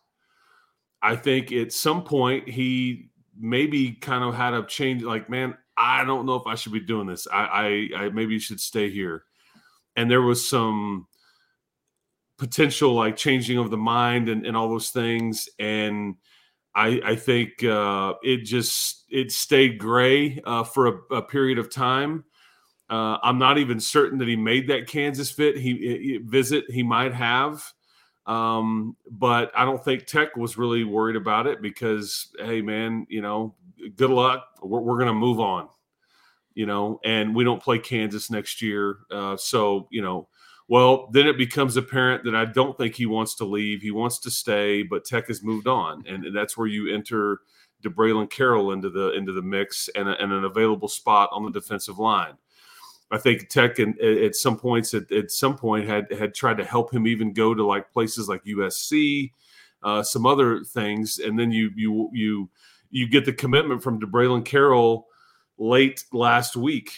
I 1.01 1.15
think 1.15 1.51
at 1.51 1.71
some 1.71 2.03
point 2.03 2.47
he 2.49 3.10
maybe 3.39 3.93
kind 3.93 4.23
of 4.23 4.36
had 4.36 4.53
a 4.53 4.65
change 4.65 5.03
like, 5.03 5.30
man, 5.30 5.56
I 5.78 6.04
don't 6.04 6.26
know 6.26 6.36
if 6.36 6.48
I 6.48 6.56
should 6.56 6.74
be 6.74 6.80
doing 6.80 7.08
this. 7.08 7.28
I, 7.32 7.90
I, 7.96 8.04
I 8.04 8.10
maybe 8.10 8.40
should 8.40 8.60
stay 8.60 8.90
here. 8.90 9.24
And 9.96 10.10
there 10.10 10.22
was 10.22 10.48
some 10.48 11.08
potential 12.38 12.94
like 12.94 13.16
changing 13.16 13.58
of 13.58 13.70
the 13.70 13.78
mind 13.78 14.30
and, 14.30 14.46
and 14.46 14.58
all 14.58 14.70
those 14.70 14.90
things. 14.90 15.50
And 15.60 16.16
I, 16.74 17.02
I 17.04 17.16
think 17.16 17.63
uh, 17.63 18.13
it 18.24 18.44
just 18.44 19.06
it 19.10 19.32
stayed 19.32 19.78
gray 19.80 20.42
uh, 20.46 20.63
for 20.63 20.88
a, 20.88 21.16
a, 21.16 21.22
period 21.22 21.58
of 21.58 21.72
time. 21.72 22.24
Uh, 22.90 23.18
I'm 23.24 23.40
not 23.40 23.58
even 23.58 23.80
certain 23.80 24.20
that 24.20 24.28
he 24.28 24.36
made 24.36 24.68
that 24.68 24.88
Kansas 24.88 25.32
fit. 25.32 25.58
He, 25.58 25.78
he 25.78 26.18
visit 26.24 26.66
he 26.70 26.84
might 26.84 27.13
have, 27.13 27.63
um, 28.28 28.96
but 29.10 29.52
I 29.56 29.66
don't 29.66 29.84
think 29.84 30.06
Tech 30.06 30.38
was 30.38 30.58
really 30.58 30.84
worried 30.84 31.16
about 31.16 31.48
it 31.48 31.62
because 31.62 32.28
hey 32.40 32.62
man, 32.62 33.08
you 33.10 33.22
know 33.22 33.56
good 33.96 34.10
luck. 34.10 34.46
We're, 34.62 34.82
we're 34.82 34.98
going 34.98 35.08
to 35.08 35.13
move 35.13 35.40
on, 35.40 35.70
you 36.54 36.66
know, 36.66 37.00
and 37.04 37.36
we 37.36 37.44
don't 37.44 37.62
play 37.62 37.80
Kansas 37.80 38.30
next 38.30 38.62
year. 38.62 38.98
Uh, 39.12 39.38
so, 39.38 39.88
you 39.92 40.02
know, 40.02 40.28
well, 40.70 41.08
then 41.12 41.28
it 41.28 41.38
becomes 41.38 41.78
apparent 41.78 42.26
that 42.26 42.36
I 42.36 42.46
don't 42.46 42.78
think 42.78 42.96
he 42.96 43.06
wants 43.06 43.36
to 43.36 43.46
leave. 43.46 43.82
He 43.82 43.92
wants 43.92 44.20
to 44.20 44.32
stay, 44.32 44.84
but 44.84 45.06
Tech 45.06 45.28
has 45.28 45.42
moved 45.42 45.68
on. 45.68 46.04
And 46.08 46.36
that's 46.36 46.58
where 46.58 46.68
you 46.68 46.94
enter 46.94 47.40
DeBraylon 47.84 48.30
Carroll 48.30 48.72
into 48.72 48.90
the 48.90 49.13
into 49.13 49.32
the 49.32 49.42
mix 49.42 49.90
and, 49.96 50.10
a, 50.10 50.22
and 50.22 50.34
an 50.34 50.44
available 50.44 50.88
spot 50.88 51.30
on 51.32 51.46
the 51.46 51.52
defensive 51.52 52.00
line. 52.00 52.34
I 53.10 53.18
think 53.18 53.48
Tech 53.48 53.80
and 53.80 53.98
at 54.02 54.36
some 54.36 54.58
points 54.58 54.94
at, 54.94 55.10
at 55.12 55.32
some 55.32 55.56
point 55.58 55.88
had 55.88 56.12
had 56.12 56.34
tried 56.34 56.58
to 56.58 56.66
help 56.66 56.94
him 56.94 57.08
even 57.08 57.32
go 57.32 57.54
to 57.54 57.66
like 57.66 57.92
places 57.94 58.28
like 58.28 58.44
USC, 58.44 59.32
uh, 59.84 60.04
some 60.04 60.26
other 60.26 60.63
things, 60.63 61.20
and 61.20 61.40
then 61.40 61.52
you 61.52 61.72
you 61.76 62.10
you 62.12 62.50
you 62.89 63.08
get 63.08 63.26
the 63.26 63.34
commitment 63.34 63.84
from 63.84 64.00
DeBraylon 64.00 64.45
Carroll 64.45 65.08
late 65.58 66.04
last 66.12 66.56
week, 66.56 66.91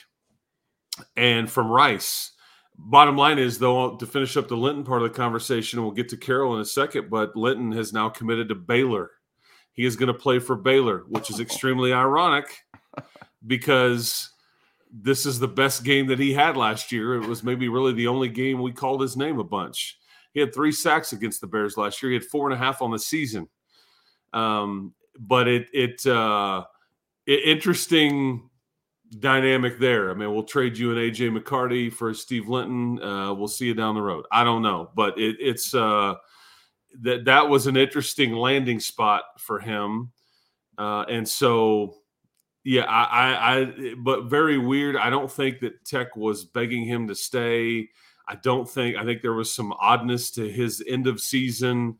and 1.15 1.49
from 1.49 1.71
Rice. 1.71 2.32
Bottom 2.78 3.17
line 3.17 3.39
is, 3.39 3.60
though, 3.60 3.97
to 3.97 4.06
finish 4.06 4.38
up 4.38 4.47
the 4.47 4.56
Linton 4.56 4.86
part 4.86 5.02
of 5.02 5.12
the 5.12 5.17
conversation, 5.17 5.82
we'll 5.82 5.91
get 5.91 6.10
to 6.10 6.17
Carroll 6.17 6.56
in 6.56 6.62
a 6.62 6.65
second, 6.65 7.10
but 7.10 7.36
Linton 7.36 7.71
has 7.73 7.91
now 7.91 8.08
committed 8.08 8.47
to 8.49 8.56
Baylor. 8.56 9.12
He 9.73 9.86
is 9.86 9.95
going 9.95 10.08
to 10.08 10.13
play 10.13 10.39
for 10.39 10.56
Baylor, 10.56 11.04
which 11.10 11.30
is 11.30 11.39
extremely 11.39 11.93
ironic 11.93 12.45
because 13.45 14.30
this 14.91 15.25
is 15.25 15.39
the 15.39 15.47
best 15.47 15.84
game 15.84 16.08
that 16.08 16.19
he 16.19 16.34
had 16.34 16.58
last 16.58 16.91
year. 16.91 17.15
It 17.15 17.28
was 17.28 17.43
maybe 17.43 17.69
really 17.69 17.93
the 17.93 18.08
only 18.08 18.30
game 18.30 18.62
we 18.62 18.71
called 18.71 19.02
his 19.02 19.15
name 19.15 19.39
a 19.39 19.43
bunch. 19.43 19.97
He 20.34 20.39
had 20.39 20.54
three 20.54 20.71
sacks 20.71 21.13
against 21.13 21.41
the 21.41 21.47
Bears 21.47 21.78
last 21.78 22.02
year. 22.02 22.12
He 22.12 22.15
had 22.15 22.25
four 22.25 22.49
and 22.49 22.54
a 22.54 22.63
half 22.63 22.82
on 22.82 22.91
the 22.91 22.99
season. 22.99 23.47
Um, 24.34 24.93
but 25.17 25.48
it 25.48 25.67
it, 25.74 26.06
uh, 26.06 26.65
it 27.26 27.43
interesting 27.45 28.50
dynamic 29.17 29.80
there. 29.80 30.12
I 30.12 30.13
mean, 30.13 30.32
we'll 30.34 30.43
trade 30.43 30.78
you 30.78 30.91
and 30.91 31.00
AJ 31.00 31.38
McCarty 31.38 31.91
for 31.91 32.13
Steve 32.13 32.48
Linton. 32.48 33.02
Uh, 33.02 33.34
we'll 33.34 33.48
see 33.48 33.65
you 33.65 33.74
down 33.74 33.95
the 33.95 34.02
road. 34.02 34.26
I 34.32 34.43
don't 34.43 34.62
know, 34.62 34.91
but 34.95 35.17
it, 35.17 35.38
it's 35.39 35.74
uh, 35.74 36.15
that 37.02 37.26
that 37.26 37.50
was 37.50 37.67
an 37.67 37.78
interesting 37.78 38.34
landing 38.34 38.80
spot 38.80 39.24
for 39.39 39.60
him, 39.60 40.12
uh, 40.78 41.06
and 41.10 41.28
so 41.28 41.95
yeah, 42.63 42.84
I, 42.84 43.04
I, 43.04 43.62
I, 43.62 43.93
but 44.04 44.26
very 44.26 44.58
weird. 44.58 44.95
I 44.98 45.10
don't 45.10 45.32
think 45.32 45.60
that 45.62 45.86
Tech 45.86 46.15
was 46.15 46.45
begging 46.45 46.86
him 46.86 47.08
to 47.08 47.15
stay. 47.15 47.89
I 48.28 48.36
don't 48.36 48.69
think. 48.69 48.95
I 48.95 49.06
think 49.06 49.22
there 49.22 49.34
was 49.34 49.54
some 49.54 49.74
oddness 49.80 50.32
to 50.32 50.48
his 50.48 50.84
end 50.88 51.08
of 51.08 51.19
season, 51.19 51.98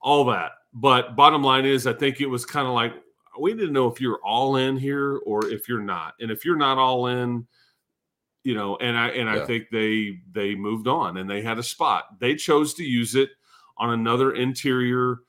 all 0.00 0.24
that. 0.26 0.52
But 0.72 1.16
bottom 1.16 1.42
line 1.42 1.64
is, 1.64 1.86
I 1.86 1.92
think 1.92 2.20
it 2.20 2.26
was 2.26 2.44
kind 2.44 2.66
of 2.66 2.74
like 2.74 2.92
we 3.40 3.54
didn't 3.54 3.72
know 3.72 3.88
if 3.88 4.00
you're 4.00 4.20
all 4.24 4.56
in 4.56 4.76
here 4.76 5.18
or 5.18 5.46
if 5.46 5.68
you're 5.68 5.82
not. 5.82 6.14
And 6.20 6.30
if 6.30 6.44
you're 6.44 6.56
not 6.56 6.78
all 6.78 7.06
in, 7.06 7.46
you 8.44 8.54
know, 8.54 8.76
and 8.76 8.96
I 8.96 9.08
and 9.08 9.28
yeah. 9.28 9.42
I 9.42 9.46
think 9.46 9.66
they 9.70 10.18
they 10.32 10.54
moved 10.54 10.88
on 10.88 11.16
and 11.16 11.28
they 11.28 11.42
had 11.42 11.58
a 11.58 11.62
spot. 11.62 12.18
They 12.18 12.34
chose 12.34 12.74
to 12.74 12.84
use 12.84 13.14
it 13.14 13.30
on 13.76 13.90
another 13.90 14.32
interior 14.32 15.20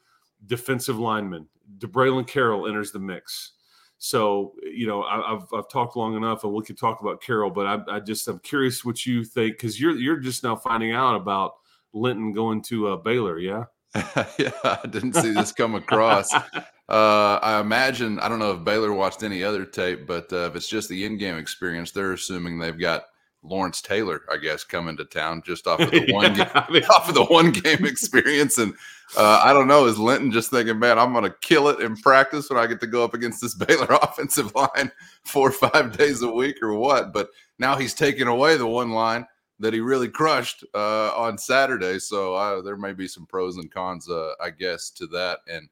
defensive 0.46 1.00
lineman. 1.00 1.48
DeBraylon 1.78 2.28
Carroll 2.28 2.68
enters 2.68 2.92
the 2.92 3.00
mix. 3.00 3.54
So 3.98 4.54
you 4.64 4.88
know, 4.88 5.04
I, 5.04 5.32
have 5.32 5.48
I've 5.54 5.70
talked 5.70 5.98
long 5.98 6.16
enough, 6.16 6.44
and 6.44 6.54
we 6.54 6.64
could 6.64 6.78
talk 6.78 7.02
about 7.02 7.22
Carroll. 7.22 7.52
But 7.52 7.66
I, 7.66 7.98
I 7.98 8.00
just 8.00 8.28
I'm 8.28 8.40
curious 8.40 8.86
what 8.86 9.06
you 9.06 9.24
think 9.24 9.58
because 9.58 9.80
you're 9.80 9.98
you're 9.98 10.20
just 10.20 10.44
now 10.44 10.56
finding 10.56 10.94
out 10.94 11.16
about 11.16 11.56
Linton 11.94 12.32
going 12.32 12.62
to 12.64 12.90
uh, 12.90 12.96
Baylor. 12.96 13.40
Yeah. 13.40 13.66
yeah, 14.38 14.52
I 14.64 14.80
didn't 14.90 15.14
see 15.14 15.32
this 15.32 15.52
come 15.52 15.76
across. 15.76 16.34
Uh, 16.34 17.40
I 17.42 17.60
imagine 17.60 18.20
I 18.20 18.30
don't 18.30 18.40
know 18.40 18.52
if 18.52 18.64
Baylor 18.64 18.94
watched 18.94 19.24
any 19.24 19.44
other 19.44 19.66
tape, 19.66 20.08
but 20.08 20.32
uh, 20.32 20.48
if 20.48 20.56
it's 20.56 20.68
just 20.68 20.90
the 20.90 21.06
in-game 21.06 21.38
experience, 21.38 21.92
they're 21.92 22.14
assuming 22.14 22.60
they've 22.60 22.80
got 22.80 23.04
Lawrence 23.44 23.82
Taylor, 23.82 24.22
I 24.32 24.38
guess, 24.38 24.64
coming 24.64 24.98
to 24.98 25.06
town 25.06 25.42
just 25.46 25.66
off 25.66 25.80
of 25.80 25.92
the 25.92 26.06
yeah, 26.08 26.14
one 26.14 26.34
game, 26.34 26.48
I 26.54 26.70
mean, 26.72 26.84
off 26.86 27.08
of 27.08 27.16
the 27.16 27.26
one 27.26 27.52
game 27.52 27.86
experience. 27.86 28.58
And 28.58 28.74
uh, 29.18 29.42
I 29.44 29.54
don't 29.54 29.68
know, 29.68 29.86
is 29.86 29.98
Linton 29.98 30.32
just 30.32 30.52
thinking, 30.52 30.80
man, 30.80 31.00
I'm 31.00 31.14
going 31.14 31.24
to 31.24 31.36
kill 31.42 31.70
it 31.70 31.80
in 31.80 31.96
practice 31.96 32.50
when 32.50 32.60
I 32.60 32.68
get 32.68 32.82
to 32.82 32.88
go 32.88 33.04
up 33.04 33.14
against 33.14 33.42
this 33.42 33.56
Baylor 33.66 33.98
offensive 34.02 34.54
line 34.56 34.92
four 35.24 35.50
or 35.50 35.70
five 35.70 35.98
days 35.98 36.22
a 36.22 36.30
week 36.30 36.62
or 36.62 36.74
what? 36.74 37.14
But 37.14 37.30
now 37.60 37.76
he's 37.76 37.94
taking 37.94 38.28
away 38.28 38.58
the 38.58 38.68
one 38.68 38.92
line 38.92 39.26
that 39.60 39.74
he 39.74 39.80
really 39.80 40.10
crushed 40.10 40.64
uh, 40.74 41.12
on 41.16 41.38
Saturday. 41.38 42.00
So 42.00 42.34
uh, 42.34 42.62
there 42.62 42.78
may 42.78 42.94
be 42.94 43.08
some 43.08 43.26
pros 43.26 43.58
and 43.58 43.72
cons, 43.72 44.10
uh, 44.10 44.32
I 44.42 44.50
guess, 44.50 44.90
to 44.92 45.08
that. 45.08 45.40
And 45.48 45.70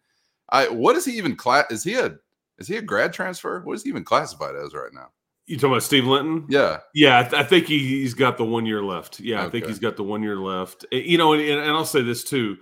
I 0.50 0.68
what 0.68 0.96
is 0.96 1.06
he 1.06 1.18
even 1.18 1.36
class? 1.36 1.66
Is 1.72 1.84
he 1.84 1.96
a 1.96 2.16
is 2.58 2.68
he 2.68 2.78
a 2.78 2.82
grad 2.82 3.14
transfer? 3.14 3.62
What 3.64 3.76
is 3.76 3.84
he 3.84 3.90
even 3.90 4.04
classified 4.04 4.56
as 4.56 4.74
right 4.74 4.94
now? 4.94 5.10
You 5.46 5.56
talking 5.56 5.72
about 5.72 5.84
Steve 5.84 6.06
Linton? 6.06 6.46
Yeah, 6.50 6.80
yeah. 6.94 7.20
I, 7.20 7.24
th- 7.24 7.34
I 7.34 7.44
think 7.44 7.68
he, 7.68 8.04
has 8.04 8.14
got 8.14 8.38
the 8.38 8.44
one 8.44 8.66
year 8.66 8.84
left. 8.84 9.22
Yeah, 9.22 9.38
okay. 9.38 9.46
I 9.46 9.50
think 9.50 9.68
he's 9.68 9.80
got 9.80 9.96
the 9.96 10.04
one 10.04 10.22
year 10.22 10.36
left. 10.36 10.86
You 10.92 11.18
know, 11.18 11.34
and, 11.34 11.42
and 11.42 11.72
I'll 11.72 11.86
say 11.86 12.02
this 12.02 12.26
too. 12.26 12.58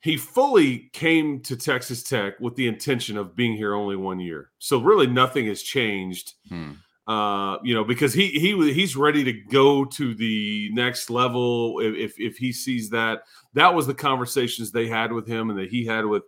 He 0.00 0.16
fully 0.16 0.90
came 0.94 1.40
to 1.40 1.56
Texas 1.56 2.02
Tech 2.02 2.40
with 2.40 2.56
the 2.56 2.66
intention 2.66 3.18
of 3.18 3.36
being 3.36 3.54
here 3.54 3.74
only 3.74 3.96
one 3.96 4.20
year. 4.20 4.50
So 4.58 4.80
really, 4.80 5.06
nothing 5.06 5.46
has 5.46 5.62
changed. 5.62 6.34
Hmm. 6.48 6.72
Uh, 7.06 7.58
you 7.62 7.74
know, 7.74 7.84
because 7.84 8.14
he 8.14 8.28
he 8.28 8.72
he's 8.72 8.96
ready 8.96 9.22
to 9.24 9.32
go 9.32 9.84
to 9.84 10.14
the 10.14 10.70
next 10.72 11.10
level 11.10 11.78
if 11.80 12.18
if 12.18 12.38
he 12.38 12.50
sees 12.50 12.88
that. 12.90 13.24
That 13.52 13.74
was 13.74 13.86
the 13.86 13.94
conversations 13.94 14.70
they 14.70 14.88
had 14.88 15.12
with 15.12 15.26
him 15.26 15.50
and 15.50 15.58
that 15.58 15.68
he 15.68 15.84
had 15.84 16.06
with 16.06 16.22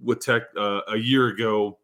with 0.00 0.20
Tech 0.20 0.42
uh, 0.56 0.82
a 0.88 0.96
year 0.96 1.28
ago 1.28 1.78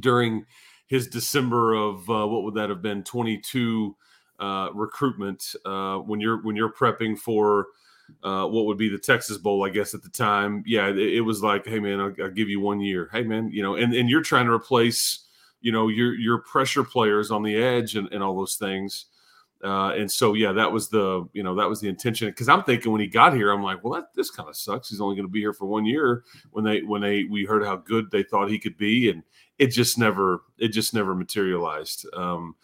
during 0.00 0.44
his 0.86 1.08
December 1.08 1.74
of 1.74 2.08
uh, 2.10 2.26
what 2.26 2.44
would 2.44 2.54
that 2.54 2.68
have 2.68 2.82
been 2.82 3.02
22 3.02 3.96
uh, 4.38 4.68
recruitment 4.74 5.54
uh, 5.64 5.96
when 5.98 6.20
you're 6.20 6.42
when 6.42 6.56
you're 6.56 6.72
prepping 6.72 7.18
for 7.18 7.68
uh, 8.22 8.46
what 8.46 8.66
would 8.66 8.78
be 8.78 8.88
the 8.88 8.98
Texas 8.98 9.38
Bowl, 9.38 9.64
I 9.64 9.70
guess 9.70 9.94
at 9.94 10.02
the 10.02 10.08
time. 10.08 10.62
Yeah, 10.66 10.88
it, 10.88 10.98
it 10.98 11.20
was 11.22 11.42
like, 11.42 11.66
hey 11.66 11.80
man, 11.80 12.00
I'll, 12.00 12.12
I'll, 12.22 12.30
give 12.30 12.48
you 12.48 12.60
one 12.60 12.80
year. 12.80 13.08
Hey 13.12 13.22
man, 13.22 13.50
you 13.50 13.62
know, 13.62 13.74
and 13.74 13.94
and 13.94 14.08
you're 14.08 14.22
trying 14.22 14.46
to 14.46 14.52
replace, 14.52 15.25
you 15.60 15.72
know, 15.72 15.88
your 15.88 16.14
your 16.14 16.38
pressure 16.38 16.84
players 16.84 17.30
on 17.30 17.42
the 17.42 17.56
edge 17.56 17.96
and, 17.96 18.12
and 18.12 18.22
all 18.22 18.36
those 18.36 18.56
things. 18.56 19.06
Uh, 19.64 19.90
and 19.96 20.10
so, 20.10 20.34
yeah, 20.34 20.52
that 20.52 20.70
was 20.70 20.88
the 20.90 21.26
you 21.32 21.42
know 21.42 21.54
that 21.54 21.68
was 21.68 21.80
the 21.80 21.88
intention. 21.88 22.28
Because 22.28 22.48
I'm 22.48 22.62
thinking 22.62 22.92
when 22.92 23.00
he 23.00 23.06
got 23.06 23.34
here, 23.34 23.50
I'm 23.50 23.62
like, 23.62 23.82
well, 23.82 23.94
that 23.94 24.14
this 24.14 24.30
kind 24.30 24.48
of 24.48 24.56
sucks. 24.56 24.90
He's 24.90 25.00
only 25.00 25.16
going 25.16 25.26
to 25.26 25.32
be 25.32 25.40
here 25.40 25.54
for 25.54 25.66
one 25.66 25.86
year. 25.86 26.24
When 26.50 26.64
they 26.64 26.82
when 26.82 27.00
they 27.00 27.24
we 27.24 27.44
heard 27.44 27.64
how 27.64 27.76
good 27.76 28.10
they 28.10 28.22
thought 28.22 28.50
he 28.50 28.58
could 28.58 28.76
be, 28.76 29.10
and 29.10 29.22
it 29.58 29.68
just 29.68 29.98
never 29.98 30.42
it 30.58 30.68
just 30.68 30.92
never 30.92 31.14
materialized. 31.14 32.06
Um, 32.14 32.54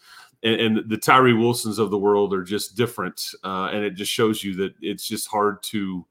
and, 0.43 0.59
and, 0.59 0.89
the 0.89 0.97
Tyree 0.97 1.33
Wilsons 1.33 1.79
of 1.79 1.89
the 1.89 1.97
world 1.97 2.33
are 2.33 2.43
just 2.43 2.75
different, 2.75 3.29
uh, 3.45 3.69
and 3.71 3.85
it 3.85 3.95
just 3.95 4.11
shows 4.11 4.43
you 4.43 4.53
that 4.55 4.73
it's 4.81 5.07
just 5.07 5.27
hard 5.27 5.63
to 5.63 6.05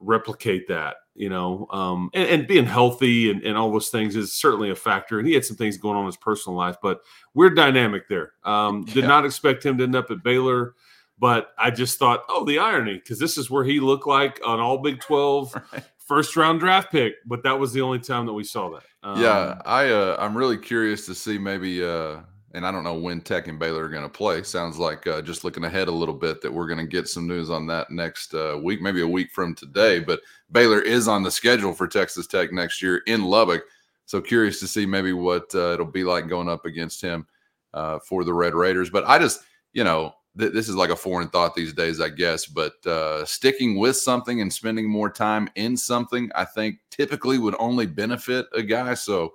replicate 0.00 0.66
that 0.66 0.96
you 1.14 1.28
know, 1.28 1.66
um, 1.70 2.10
and, 2.14 2.28
and, 2.28 2.46
being 2.46 2.64
healthy 2.64 3.30
and, 3.30 3.42
and, 3.42 3.56
all 3.56 3.70
those 3.70 3.90
things 3.90 4.16
is 4.16 4.32
certainly 4.32 4.70
a 4.70 4.74
factor. 4.74 5.18
And 5.18 5.28
he 5.28 5.34
had 5.34 5.44
some 5.44 5.56
things 5.56 5.76
going 5.76 5.96
on 5.96 6.02
in 6.02 6.06
his 6.06 6.16
personal 6.16 6.56
life, 6.56 6.76
but 6.82 7.00
we're 7.34 7.50
dynamic 7.50 8.08
there. 8.08 8.32
Um, 8.44 8.84
did 8.86 8.96
yeah. 8.96 9.06
not 9.06 9.24
expect 9.24 9.64
him 9.64 9.76
to 9.78 9.84
end 9.84 9.94
up 9.94 10.10
at 10.10 10.22
Baylor, 10.22 10.74
but 11.18 11.52
I 11.58 11.70
just 11.70 11.98
thought, 11.98 12.24
oh, 12.28 12.44
the 12.44 12.58
irony, 12.58 12.94
because 12.94 13.18
this 13.18 13.36
is 13.36 13.50
where 13.50 13.64
he 13.64 13.78
looked 13.78 14.06
like 14.06 14.38
an 14.38 14.60
all 14.60 14.78
Big 14.78 15.00
12 15.00 15.54
right. 15.72 15.84
first 15.98 16.34
round 16.36 16.60
draft 16.60 16.90
pick, 16.90 17.14
but 17.26 17.42
that 17.42 17.58
was 17.58 17.72
the 17.72 17.82
only 17.82 17.98
time 17.98 18.26
that 18.26 18.32
we 18.32 18.44
saw 18.44 18.70
that. 18.70 18.82
Um, 19.02 19.20
yeah, 19.20 19.60
I 19.66 19.90
uh, 19.90 20.16
I'm 20.18 20.36
really 20.36 20.58
curious 20.58 21.06
to 21.06 21.14
see 21.14 21.36
maybe 21.36 21.84
uh, 21.84 22.20
and 22.54 22.66
I 22.66 22.70
don't 22.70 22.84
know 22.84 22.94
when 22.94 23.20
Tech 23.20 23.48
and 23.48 23.58
Baylor 23.58 23.84
are 23.84 23.88
going 23.88 24.02
to 24.02 24.08
play. 24.08 24.42
Sounds 24.42 24.78
like 24.78 25.06
uh, 25.06 25.22
just 25.22 25.42
looking 25.42 25.64
ahead 25.64 25.88
a 25.88 25.92
little 25.92 26.14
bit 26.14 26.42
that 26.42 26.52
we're 26.52 26.66
going 26.66 26.78
to 26.78 26.86
get 26.86 27.08
some 27.08 27.26
news 27.26 27.50
on 27.50 27.66
that 27.68 27.90
next 27.90 28.34
uh, 28.34 28.58
week, 28.62 28.82
maybe 28.82 29.00
a 29.00 29.08
week 29.08 29.30
from 29.30 29.54
today. 29.54 30.00
But 30.00 30.20
Baylor 30.50 30.80
is 30.80 31.08
on 31.08 31.22
the 31.22 31.30
schedule 31.30 31.72
for 31.72 31.88
Texas 31.88 32.26
Tech 32.26 32.52
next 32.52 32.82
year 32.82 33.02
in 33.06 33.24
Lubbock. 33.24 33.64
So 34.04 34.20
curious 34.20 34.60
to 34.60 34.68
see 34.68 34.84
maybe 34.84 35.14
what 35.14 35.54
uh, 35.54 35.72
it'll 35.72 35.86
be 35.86 36.04
like 36.04 36.28
going 36.28 36.48
up 36.48 36.66
against 36.66 37.00
him 37.00 37.26
uh, 37.72 37.98
for 38.00 38.24
the 38.24 38.34
Red 38.34 38.54
Raiders. 38.54 38.90
But 38.90 39.04
I 39.04 39.18
just, 39.18 39.40
you 39.72 39.84
know, 39.84 40.12
th- 40.38 40.52
this 40.52 40.68
is 40.68 40.74
like 40.74 40.90
a 40.90 40.96
foreign 40.96 41.28
thought 41.28 41.54
these 41.54 41.72
days, 41.72 42.00
I 42.02 42.10
guess. 42.10 42.44
But 42.44 42.84
uh, 42.86 43.24
sticking 43.24 43.78
with 43.78 43.96
something 43.96 44.42
and 44.42 44.52
spending 44.52 44.90
more 44.90 45.08
time 45.08 45.48
in 45.54 45.74
something, 45.74 46.30
I 46.34 46.44
think 46.44 46.80
typically 46.90 47.38
would 47.38 47.56
only 47.58 47.86
benefit 47.86 48.46
a 48.52 48.62
guy. 48.62 48.92
So, 48.92 49.32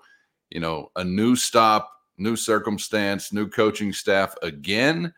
you 0.51 0.59
know, 0.59 0.91
a 0.95 1.03
new 1.03 1.35
stop 1.35 1.91
new 2.17 2.35
circumstance, 2.35 3.31
new 3.31 3.47
coaching 3.49 3.93
staff 3.93 4.35
again. 4.41 5.13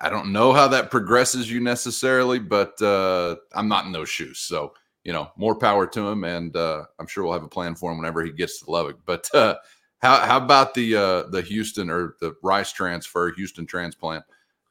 I 0.00 0.10
don't 0.10 0.32
know 0.32 0.52
how 0.52 0.68
that 0.68 0.90
progresses 0.90 1.50
you 1.50 1.60
necessarily, 1.60 2.38
but 2.38 2.80
uh, 2.82 3.36
I'm 3.54 3.68
not 3.68 3.86
in 3.86 3.92
those 3.92 4.08
shoes. 4.08 4.40
So, 4.40 4.74
you 5.04 5.12
know, 5.12 5.30
more 5.36 5.54
power 5.54 5.86
to 5.86 6.08
him. 6.08 6.24
And 6.24 6.56
uh, 6.56 6.84
I'm 6.98 7.06
sure 7.06 7.22
we'll 7.22 7.32
have 7.34 7.44
a 7.44 7.48
plan 7.48 7.76
for 7.76 7.92
him 7.92 7.98
whenever 7.98 8.24
he 8.24 8.32
gets 8.32 8.60
to 8.60 8.70
Lubbock. 8.70 8.98
But 9.06 9.32
uh, 9.32 9.56
how, 9.98 10.18
how 10.26 10.38
about 10.38 10.74
the 10.74 10.96
uh, 10.96 11.22
the 11.30 11.42
Houston 11.42 11.88
or 11.88 12.16
the 12.20 12.34
Rice 12.42 12.72
transfer, 12.72 13.32
Houston 13.36 13.64
transplant, 13.64 14.24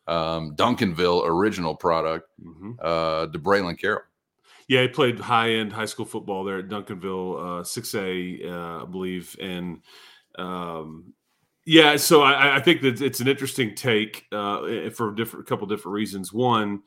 um, 0.08 0.56
Duncanville 0.56 1.26
original 1.26 1.76
product, 1.76 2.30
mm-hmm. 2.44 2.74
uh, 2.82 3.28
DeBraylon 3.28 3.80
Carroll? 3.80 4.04
Yeah, 4.68 4.82
he 4.82 4.88
played 4.88 5.20
high 5.20 5.52
end 5.52 5.72
high 5.72 5.86
school 5.86 6.06
football 6.06 6.44
there 6.44 6.60
at 6.60 6.68
Duncanville, 6.68 7.60
uh, 7.60 7.64
6A, 7.64 8.52
uh, 8.52 8.84
I 8.84 8.86
believe. 8.86 9.36
And 9.40 9.82
um, 10.38 11.14
yeah, 11.66 11.96
so 11.98 12.22
I, 12.22 12.58
I, 12.58 12.60
think 12.60 12.82
that 12.82 13.02
it's 13.02 13.20
an 13.20 13.28
interesting 13.28 13.74
take 13.74 14.26
uh, 14.32 14.90
for 14.92 15.10
a 15.10 15.16
different, 15.16 15.48
couple 15.48 15.66
different 15.66 15.94
reasons. 15.94 16.32
One, 16.32 16.84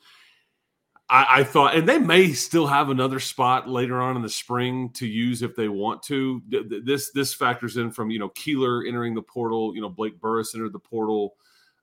I, 1.11 1.41
I, 1.41 1.45
thought, 1.45 1.75
and 1.75 1.89
they 1.89 1.99
may 1.99 2.33
still 2.33 2.67
have 2.67 2.89
another 2.89 3.19
spot 3.19 3.69
later 3.69 4.01
on 4.01 4.15
in 4.15 4.23
the 4.23 4.29
spring 4.29 4.91
to 4.91 5.07
use 5.07 5.43
if 5.43 5.57
they 5.57 5.69
want 5.69 6.03
to. 6.05 6.43
This 6.85 7.11
this 7.11 7.35
factors 7.35 7.77
in 7.77 7.91
from 7.91 8.11
you 8.11 8.21
know 8.21 8.29
Keeler 8.31 8.85
entering 8.87 9.15
the 9.15 9.23
portal, 9.23 9.75
you 9.75 9.81
know 9.81 9.89
Blake 9.89 10.21
Burris 10.21 10.55
entered 10.55 10.73
the 10.73 10.79
portal. 10.79 11.35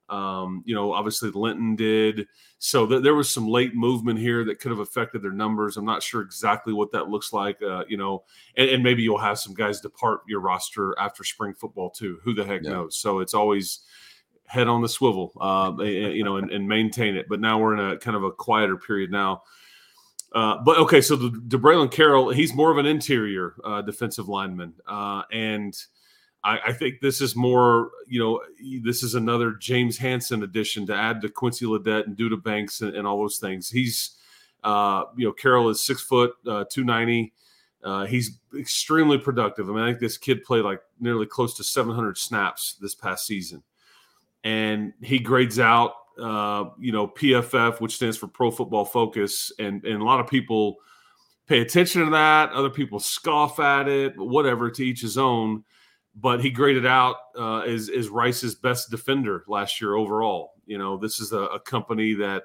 Um, 0.08 0.62
you 0.64 0.74
know, 0.74 0.92
obviously 0.92 1.30
Linton 1.30 1.76
did. 1.76 2.26
So 2.58 2.86
th- 2.86 3.02
there 3.02 3.14
was 3.14 3.32
some 3.32 3.48
late 3.48 3.74
movement 3.74 4.18
here 4.18 4.44
that 4.44 4.60
could 4.60 4.70
have 4.70 4.78
affected 4.78 5.22
their 5.22 5.32
numbers. 5.32 5.76
I'm 5.76 5.84
not 5.84 6.02
sure 6.02 6.22
exactly 6.22 6.72
what 6.72 6.92
that 6.92 7.08
looks 7.08 7.32
like. 7.32 7.60
Uh, 7.62 7.84
you 7.88 7.96
know, 7.96 8.24
and, 8.56 8.70
and, 8.70 8.82
maybe 8.82 9.02
you'll 9.02 9.18
have 9.18 9.38
some 9.38 9.54
guys 9.54 9.80
depart 9.80 10.20
your 10.28 10.40
roster 10.40 10.98
after 10.98 11.24
spring 11.24 11.54
football 11.54 11.90
too. 11.90 12.18
Who 12.22 12.34
the 12.34 12.44
heck 12.44 12.62
yeah. 12.62 12.70
knows? 12.70 12.98
So 12.98 13.20
it's 13.20 13.34
always 13.34 13.80
head 14.46 14.68
on 14.68 14.80
the 14.80 14.88
swivel, 14.88 15.32
uh, 15.40 15.82
you 15.82 16.24
know, 16.24 16.36
and, 16.36 16.50
and, 16.50 16.68
maintain 16.68 17.16
it. 17.16 17.26
But 17.28 17.40
now 17.40 17.58
we're 17.58 17.74
in 17.74 17.80
a 17.80 17.98
kind 17.98 18.16
of 18.16 18.22
a 18.22 18.30
quieter 18.30 18.76
period 18.76 19.10
now. 19.10 19.42
Uh, 20.32 20.58
but 20.64 20.78
okay, 20.78 21.00
so 21.00 21.16
the 21.16 21.30
DeBraylon 21.30 21.90
Carroll, 21.90 22.30
he's 22.30 22.54
more 22.54 22.70
of 22.70 22.78
an 22.78 22.86
interior 22.86 23.54
uh, 23.64 23.82
defensive 23.82 24.28
lineman, 24.28 24.74
uh, 24.86 25.22
and 25.32 25.76
I, 26.46 26.60
I, 26.66 26.72
think 26.72 27.00
this 27.00 27.20
is 27.20 27.34
more, 27.34 27.90
you 28.06 28.20
know, 28.20 28.40
this 28.82 29.02
is 29.02 29.14
another 29.14 29.52
James 29.52 29.98
Hanson 29.98 30.42
addition 30.42 30.86
to 30.86 30.94
add 30.94 31.20
to 31.22 31.28
Quincy 31.28 31.66
Ledet 31.66 32.06
and 32.06 32.16
Duda 32.16 32.42
Banks 32.42 32.80
and, 32.80 32.94
and 32.94 33.06
all 33.06 33.18
those 33.18 33.38
things. 33.38 33.68
He's, 33.68 34.16
uh, 34.64 35.04
you 35.16 35.26
know, 35.26 35.32
Carroll 35.32 35.68
is 35.68 35.84
six 35.84 36.02
foot, 36.02 36.34
uh, 36.46 36.64
two 36.70 36.84
ninety. 36.84 37.32
he's 38.08 38.38
extremely 38.58 39.18
productive. 39.18 39.68
I 39.68 39.72
mean, 39.72 39.82
I 39.82 39.88
think 39.88 40.00
this 40.00 40.18
kid 40.18 40.44
played 40.44 40.64
like 40.64 40.80
nearly 41.00 41.26
close 41.26 41.56
to 41.56 41.64
700 41.64 42.16
snaps 42.16 42.76
this 42.80 42.94
past 42.94 43.26
season 43.26 43.62
and 44.46 44.92
he 45.02 45.18
grades 45.18 45.58
out 45.58 45.94
uh, 46.18 46.66
you 46.78 46.92
know 46.92 47.08
PFF, 47.08 47.80
which 47.80 47.96
stands 47.96 48.16
for 48.16 48.28
Pro 48.28 48.50
Football 48.50 48.84
Focus, 48.84 49.52
and 49.58 49.84
and 49.84 50.00
a 50.00 50.04
lot 50.04 50.20
of 50.20 50.28
people 50.28 50.76
pay 51.46 51.60
attention 51.60 52.04
to 52.04 52.10
that. 52.12 52.52
Other 52.52 52.70
people 52.70 53.00
scoff 53.00 53.58
at 53.58 53.88
it, 53.88 54.16
whatever. 54.16 54.70
To 54.70 54.84
each 54.84 55.00
his 55.00 55.18
own. 55.18 55.64
But 56.18 56.40
he 56.40 56.50
graded 56.50 56.86
out 56.86 57.16
uh, 57.38 57.60
as 57.60 57.90
as 57.90 58.08
Rice's 58.08 58.54
best 58.54 58.90
defender 58.90 59.44
last 59.46 59.80
year 59.80 59.94
overall. 59.94 60.54
You 60.66 60.78
know, 60.78 60.96
this 60.96 61.20
is 61.20 61.32
a, 61.32 61.40
a 61.40 61.60
company 61.60 62.14
that 62.14 62.44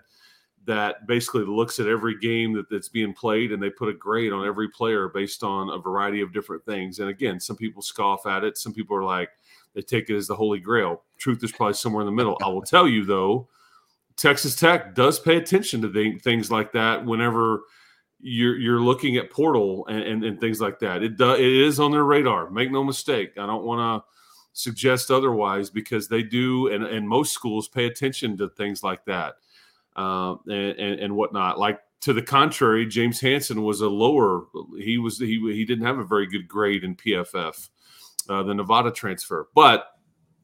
that 0.65 1.07
basically 1.07 1.43
looks 1.43 1.79
at 1.79 1.87
every 1.87 2.17
game 2.19 2.53
that, 2.53 2.69
that's 2.69 2.89
being 2.89 3.13
played 3.13 3.51
and 3.51 3.61
they 3.61 3.69
put 3.69 3.89
a 3.89 3.93
grade 3.93 4.31
on 4.31 4.45
every 4.45 4.69
player 4.69 5.09
based 5.09 5.43
on 5.43 5.69
a 5.69 5.77
variety 5.79 6.21
of 6.21 6.33
different 6.33 6.63
things. 6.65 6.99
And 6.99 7.09
again, 7.09 7.39
some 7.39 7.55
people 7.55 7.81
scoff 7.81 8.27
at 8.27 8.43
it. 8.43 8.57
Some 8.57 8.73
people 8.73 8.95
are 8.95 9.03
like, 9.03 9.29
they 9.73 9.81
take 9.81 10.09
it 10.09 10.15
as 10.15 10.27
the 10.27 10.35
holy 10.35 10.59
grail. 10.59 11.01
Truth 11.17 11.43
is 11.43 11.51
probably 11.51 11.73
somewhere 11.73 12.01
in 12.01 12.05
the 12.05 12.11
middle. 12.11 12.37
I 12.43 12.47
will 12.49 12.61
tell 12.61 12.87
you 12.87 13.05
though, 13.05 13.47
Texas 14.17 14.55
Tech 14.55 14.93
does 14.93 15.19
pay 15.19 15.37
attention 15.37 15.81
to 15.81 15.91
th- 15.91 16.21
things 16.21 16.51
like 16.51 16.73
that 16.73 17.05
whenever 17.05 17.61
you're 18.21 18.57
you're 18.57 18.81
looking 18.81 19.17
at 19.17 19.29
portal 19.29 19.85
and, 19.87 20.03
and, 20.03 20.23
and 20.23 20.39
things 20.39 20.61
like 20.61 20.79
that. 20.79 21.03
It 21.03 21.17
does 21.17 21.39
it 21.39 21.45
is 21.45 21.79
on 21.79 21.91
their 21.91 22.03
radar. 22.03 22.49
Make 22.49 22.71
no 22.71 22.83
mistake. 22.83 23.33
I 23.37 23.45
don't 23.45 23.63
want 23.63 24.03
to 24.03 24.07
suggest 24.53 25.11
otherwise 25.11 25.69
because 25.69 26.07
they 26.07 26.23
do 26.23 26.67
and, 26.67 26.83
and 26.83 27.07
most 27.07 27.33
schools 27.33 27.67
pay 27.67 27.85
attention 27.85 28.37
to 28.37 28.49
things 28.49 28.83
like 28.83 29.05
that 29.05 29.35
uh, 29.95 30.35
and, 30.47 30.77
and, 30.77 30.99
and 30.99 31.15
whatnot. 31.15 31.57
Like 31.57 31.79
to 32.01 32.13
the 32.13 32.21
contrary, 32.21 32.85
James 32.85 33.19
Hanson 33.19 33.63
was 33.63 33.81
a 33.81 33.89
lower. 33.89 34.45
He 34.77 34.97
was 34.97 35.19
he 35.19 35.39
he 35.53 35.65
didn't 35.65 35.85
have 35.85 35.99
a 35.99 36.05
very 36.05 36.27
good 36.27 36.47
grade 36.47 36.83
in 36.83 36.95
PFF 36.95 37.69
uh, 38.29 38.43
the 38.43 38.53
Nevada 38.53 38.91
transfer. 38.91 39.47
But 39.53 39.85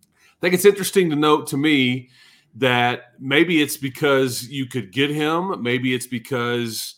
I 0.06 0.40
think 0.42 0.54
it's 0.54 0.66
interesting 0.66 1.10
to 1.10 1.16
note 1.16 1.48
to 1.48 1.58
me 1.58 2.10
that 2.56 3.14
maybe 3.20 3.62
it's 3.62 3.78
because 3.78 4.48
you 4.50 4.66
could 4.66 4.92
get 4.92 5.10
him. 5.10 5.62
Maybe 5.62 5.94
it's 5.94 6.08
because 6.08 6.96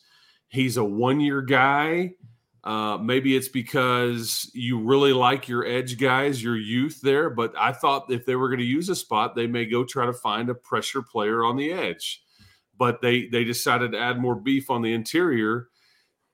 he's 0.49 0.77
a 0.77 0.83
one 0.83 1.19
year 1.19 1.41
guy. 1.41 2.13
Uh, 2.63 2.97
maybe 2.97 3.37
it's 3.37 3.47
because 3.47 4.51
you 4.53 4.79
really 4.79 5.13
like 5.13 5.47
your 5.47 5.65
edge 5.65 5.97
guys, 5.97 6.43
your 6.43 6.57
youth 6.57 6.99
there. 7.01 7.29
But 7.29 7.53
I 7.57 7.71
thought 7.71 8.11
if 8.11 8.25
they 8.25 8.35
were 8.35 8.49
going 8.49 8.59
to 8.59 8.65
use 8.65 8.89
a 8.89 8.95
spot, 8.95 9.33
they 9.33 9.47
may 9.47 9.65
go 9.65 9.85
try 9.85 10.05
to 10.05 10.13
find 10.13 10.49
a 10.49 10.55
pressure 10.55 11.01
player 11.01 11.45
on 11.45 11.55
the 11.55 11.71
edge. 11.71 12.21
But 12.77 13.01
they 13.01 13.27
they 13.27 13.43
decided 13.43 13.93
to 13.93 13.99
add 13.99 14.19
more 14.19 14.35
beef 14.35 14.69
on 14.69 14.81
the 14.81 14.93
interior 14.93 15.69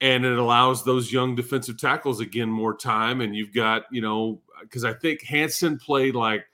and 0.01 0.25
it 0.25 0.37
allows 0.37 0.83
those 0.83 1.11
young 1.11 1.35
defensive 1.35 1.77
tackles 1.77 2.19
again 2.19 2.49
more 2.49 2.75
time. 2.75 3.21
And 3.21 3.35
you've 3.35 3.53
got, 3.53 3.83
you 3.91 4.01
know, 4.01 4.41
because 4.61 4.83
I 4.83 4.93
think 4.93 5.23
Hanson 5.23 5.77
played 5.77 6.15
like 6.15 6.45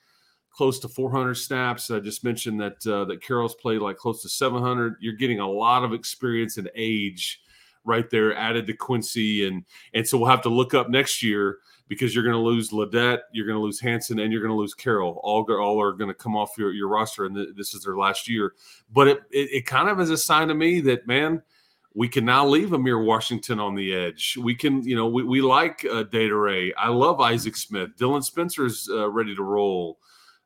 close 0.51 0.79
to 0.79 0.87
400 0.87 1.35
snaps. 1.35 1.89
I 1.89 1.99
just 1.99 2.23
mentioned 2.23 2.61
that 2.61 2.85
uh, 2.85 3.05
that 3.05 3.21
Carroll's 3.21 3.55
played 3.55 3.81
like 3.81 3.97
close 3.97 4.21
to 4.21 4.29
700. 4.29 4.95
You're 4.99 5.15
getting 5.15 5.39
a 5.39 5.49
lot 5.49 5.83
of 5.83 5.93
experience 5.93 6.57
and 6.57 6.69
age 6.75 7.41
right 7.83 8.09
there 8.09 8.35
added 8.35 8.67
to 8.67 8.73
Quincy, 8.73 9.47
and 9.47 9.63
and 9.93 10.07
so 10.07 10.17
we'll 10.17 10.29
have 10.29 10.41
to 10.43 10.49
look 10.49 10.73
up 10.73 10.89
next 10.89 11.21
year 11.23 11.59
because 11.87 12.15
you're 12.15 12.23
going 12.23 12.35
to 12.35 12.39
lose 12.39 12.69
Ledet, 12.69 13.19
you're 13.33 13.45
going 13.45 13.57
to 13.57 13.61
lose 13.61 13.79
Hanson, 13.79 14.19
and 14.19 14.31
you're 14.31 14.41
going 14.41 14.53
to 14.53 14.57
lose 14.57 14.73
Carroll. 14.73 15.19
All 15.23 15.43
all 15.51 15.81
are 15.81 15.91
going 15.91 16.09
to 16.09 16.13
come 16.13 16.37
off 16.37 16.51
your, 16.57 16.71
your 16.71 16.87
roster, 16.87 17.25
and 17.25 17.35
th- 17.35 17.49
this 17.55 17.73
is 17.73 17.83
their 17.83 17.97
last 17.97 18.29
year. 18.29 18.53
But 18.93 19.09
it, 19.09 19.19
it, 19.29 19.49
it 19.51 19.65
kind 19.65 19.89
of 19.89 19.99
is 19.99 20.09
a 20.09 20.17
sign 20.17 20.47
to 20.47 20.53
me 20.53 20.79
that 20.81 21.05
man 21.05 21.41
we 21.93 22.07
can 22.07 22.23
now 22.23 22.47
leave 22.47 22.69
Amier 22.69 23.03
Washington 23.03 23.59
on 23.59 23.75
the 23.75 23.93
edge. 23.93 24.37
We 24.41 24.55
can, 24.55 24.81
you 24.83 24.95
know, 24.95 25.07
we, 25.07 25.23
we 25.23 25.41
like 25.41 25.85
uh, 25.91 26.03
Data 26.03 26.35
Ray. 26.35 26.73
I 26.75 26.87
love 26.87 27.19
Isaac 27.19 27.57
Smith. 27.57 27.89
Dylan 27.99 28.23
Spencer's 28.23 28.87
uh, 28.89 29.09
ready 29.09 29.35
to 29.35 29.43
roll. 29.43 29.99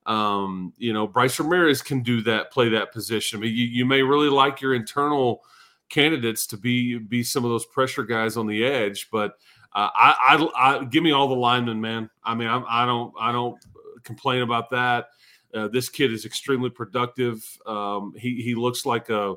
Um, 0.08 0.74
you 0.78 0.94
know, 0.94 1.08
Bryce 1.08 1.40
Ramirez 1.40 1.82
can 1.82 2.02
do 2.02 2.22
that, 2.24 2.52
play 2.52 2.70
that 2.70 2.92
position. 2.92 3.40
I 3.40 3.42
mean, 3.42 3.56
you, 3.56 3.66
you 3.66 3.86
may 3.86 4.02
really 4.02 4.30
like 4.30 4.62
your 4.62 4.74
internal 4.74 5.44
candidates 5.90 6.48
to 6.48 6.58
be 6.58 6.98
be 6.98 7.24
some 7.24 7.44
of 7.46 7.52
those 7.52 7.66
pressure 7.66 8.04
guys 8.04 8.38
on 8.38 8.48
the 8.48 8.66
edge, 8.66 9.10
but 9.12 9.38
uh, 9.74 9.90
I, 9.94 10.38
I, 10.56 10.78
I, 10.78 10.84
give 10.86 11.04
me 11.04 11.12
all 11.12 11.28
the 11.28 11.36
linemen, 11.36 11.82
man. 11.82 12.10
I 12.24 12.34
mean, 12.34 12.48
I, 12.48 12.64
I 12.68 12.86
don't 12.86 13.14
I 13.20 13.32
don't 13.32 13.58
complain 14.04 14.42
about 14.42 14.70
that. 14.70 15.10
Uh, 15.54 15.68
this 15.68 15.90
kid 15.90 16.14
is 16.14 16.26
extremely 16.26 16.70
productive. 16.70 17.46
Um, 17.66 18.14
he 18.18 18.42
he 18.42 18.56
looks 18.56 18.86
like 18.86 19.10
a 19.10 19.36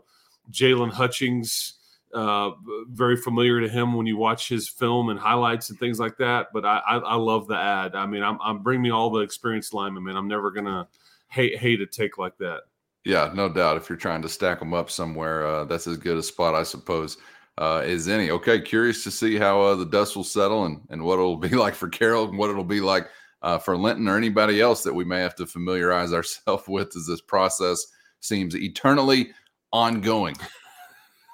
Jaylon 0.51 0.93
Hutchings 0.93 1.75
uh, 2.15 2.51
very 2.89 3.17
familiar 3.17 3.61
to 3.61 3.69
him 3.69 3.95
when 3.95 4.07
you 4.07 4.17
watch 4.17 4.49
his 4.49 4.69
film 4.69 5.11
and 5.11 5.19
highlights 5.19 5.71
and 5.71 5.79
things 5.79 6.01
like 6.01 6.17
that. 6.19 6.49
But 6.53 6.65
I, 6.65 6.79
I, 6.79 6.97
I 6.99 7.15
love 7.17 7.47
the 7.47 7.57
ad. 7.57 7.95
I 7.95 8.07
mean, 8.07 8.23
I'm, 8.23 8.39
I'm 8.41 8.63
bringing 8.63 8.83
me 8.83 8.91
all 8.91 9.11
the 9.11 9.21
experienced 9.21 9.75
linemen, 9.75 10.05
man. 10.05 10.17
I'm 10.17 10.29
never 10.29 10.51
gonna 10.51 10.89
hate 11.29 11.59
hate 11.59 11.81
a 11.81 11.87
take 11.87 12.19
like 12.19 12.37
that. 12.39 12.63
Yeah, 13.05 13.31
no 13.35 13.49
doubt. 13.49 13.77
If 13.77 13.89
you're 13.89 13.99
trying 13.99 14.23
to 14.23 14.29
stack 14.29 14.59
them 14.59 14.75
up 14.75 14.91
somewhere, 14.91 15.47
uh, 15.47 15.65
that's 15.65 15.87
as 15.87 15.97
good 15.97 16.19
a 16.19 16.23
spot, 16.23 16.55
I 16.55 16.63
suppose, 16.63 17.17
uh, 17.57 17.79
as 17.79 18.09
any. 18.09 18.31
Okay, 18.31 18.61
curious 18.61 19.03
to 19.05 19.11
see 19.11 19.37
how 19.37 19.61
uh, 19.61 19.75
the 19.75 19.87
dust 19.87 20.17
will 20.17 20.25
settle 20.25 20.65
and 20.65 20.81
and 20.91 21.03
what 21.03 21.15
it'll 21.15 21.37
be 21.49 21.49
like 21.51 21.75
for 21.75 21.89
Carroll 21.89 22.29
and 22.29 22.39
what 22.39 22.51
it'll 22.51 22.65
be 22.65 22.81
like 22.81 23.09
uh, 23.43 23.59
for 23.59 23.77
Linton 23.77 24.09
or 24.09 24.17
anybody 24.17 24.61
else 24.61 24.83
that 24.83 24.95
we 24.95 25.05
may 25.05 25.21
have 25.21 25.35
to 25.37 25.47
familiarize 25.47 26.13
ourselves 26.13 26.65
with 26.69 26.97
as 26.97 27.07
this 27.07 27.21
process 27.21 27.87
seems 28.21 28.55
eternally 28.57 29.31
ongoing. 29.73 30.37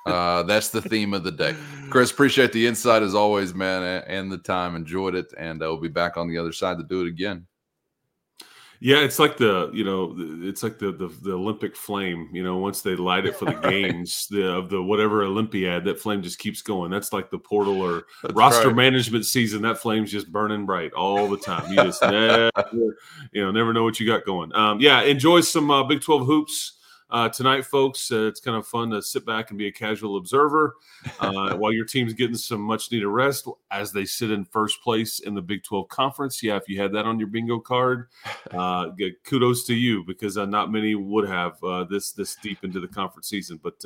Uh, 0.07 0.43
that's 0.43 0.69
the 0.69 0.83
theme 0.83 1.15
of 1.15 1.25
the 1.25 1.31
day. 1.31 1.57
Chris, 1.89 2.11
appreciate 2.11 2.53
the 2.53 2.67
insight 2.67 3.03
as 3.03 3.15
always, 3.15 3.55
man, 3.55 3.83
and 4.07 4.31
the 4.31 4.37
time. 4.37 4.77
Enjoyed 4.77 5.15
it, 5.15 5.33
and 5.39 5.63
uh, 5.63 5.67
we'll 5.67 5.81
be 5.81 5.89
back 5.89 6.19
on 6.19 6.29
the 6.29 6.37
other 6.37 6.53
side 6.53 6.77
to 6.77 6.85
do 6.85 7.01
it 7.01 7.09
again. 7.09 7.47
Yeah, 8.81 8.99
it's 8.99 9.19
like 9.19 9.37
the 9.37 9.71
you 9.73 9.85
know 9.85 10.15
it's 10.47 10.63
like 10.63 10.79
the 10.79 10.93
the, 10.93 11.09
the 11.23 11.33
Olympic 11.33 11.75
flame. 11.77 12.29
You 12.33 12.43
know, 12.43 12.57
once 12.57 12.83
they 12.83 12.97
light 12.97 13.27
it 13.27 13.37
for 13.37 13.47
the 13.47 13.53
games, 13.71 14.27
the 14.31 14.49
of 14.49 14.69
the 14.69 14.83
whatever 14.83 15.23
Olympiad, 15.23 15.85
that 15.85 16.01
flame 16.01 16.23
just 16.23 16.39
keeps 16.39 16.63
going. 16.63 16.91
That's 16.91 17.13
like 17.13 17.31
the 17.31 17.39
portal 17.39 17.81
or 17.81 18.05
That's 18.23 18.35
roster 18.35 18.69
right. 18.69 18.77
management 18.77 19.27
season. 19.27 19.63
That 19.63 19.79
flame's 19.79 20.11
just 20.11 20.31
burning 20.31 20.67
bright 20.67 20.93
all 20.93 21.29
the 21.29 21.39
time. 21.39 21.71
You 21.71 21.77
just 21.77 22.03
never, 22.03 22.51
you 23.33 23.43
know 23.45 23.51
never 23.51 23.73
know 23.73 23.85
what 23.85 24.01
you 24.01 24.07
got 24.07 24.25
going. 24.25 24.55
Um, 24.55 24.81
yeah, 24.81 25.03
enjoy 25.03 25.41
some 25.41 25.71
uh, 25.71 25.85
Big 25.85 26.01
Twelve 26.01 26.27
hoops 26.27 26.73
uh, 27.15 27.29
tonight, 27.29 27.65
folks. 27.65 28.11
Uh, 28.11 28.27
it's 28.27 28.41
kind 28.41 28.57
of 28.57 28.67
fun 28.67 28.91
to 28.91 29.01
sit 29.01 29.25
back 29.25 29.51
and 29.51 29.59
be 29.59 29.69
a 29.69 29.73
casual 29.73 30.17
observer 30.17 30.75
uh, 31.21 31.55
while 31.57 31.73
your 31.73 31.85
team's 31.85 32.13
getting 32.13 32.37
some 32.37 32.61
much 32.61 32.91
needed 32.91 33.07
rest 33.07 33.47
as 33.71 33.93
they 33.93 34.05
sit 34.05 34.33
in 34.33 34.45
first 34.45 34.83
place 34.83 35.21
in 35.21 35.33
the 35.33 35.41
Big 35.41 35.63
12 35.63 35.89
conference. 35.89 36.43
Yeah, 36.43 36.57
if 36.57 36.69
you 36.69 36.81
had 36.81 36.93
that 36.93 37.07
on 37.07 37.21
your 37.21 37.29
bingo 37.29 37.61
card, 37.61 38.09
uh, 38.51 38.91
kudos 39.25 39.65
to 39.67 39.75
you 39.75 40.03
because 40.05 40.37
uh, 40.37 40.45
not 40.45 40.73
many 40.73 40.97
would 40.97 41.29
have 41.29 41.63
uh, 41.63 41.85
this 41.85 42.11
this 42.11 42.37
deep 42.43 42.65
into 42.65 42.81
the 42.81 42.89
conference 42.89 43.29
season. 43.29 43.61
But 43.63 43.77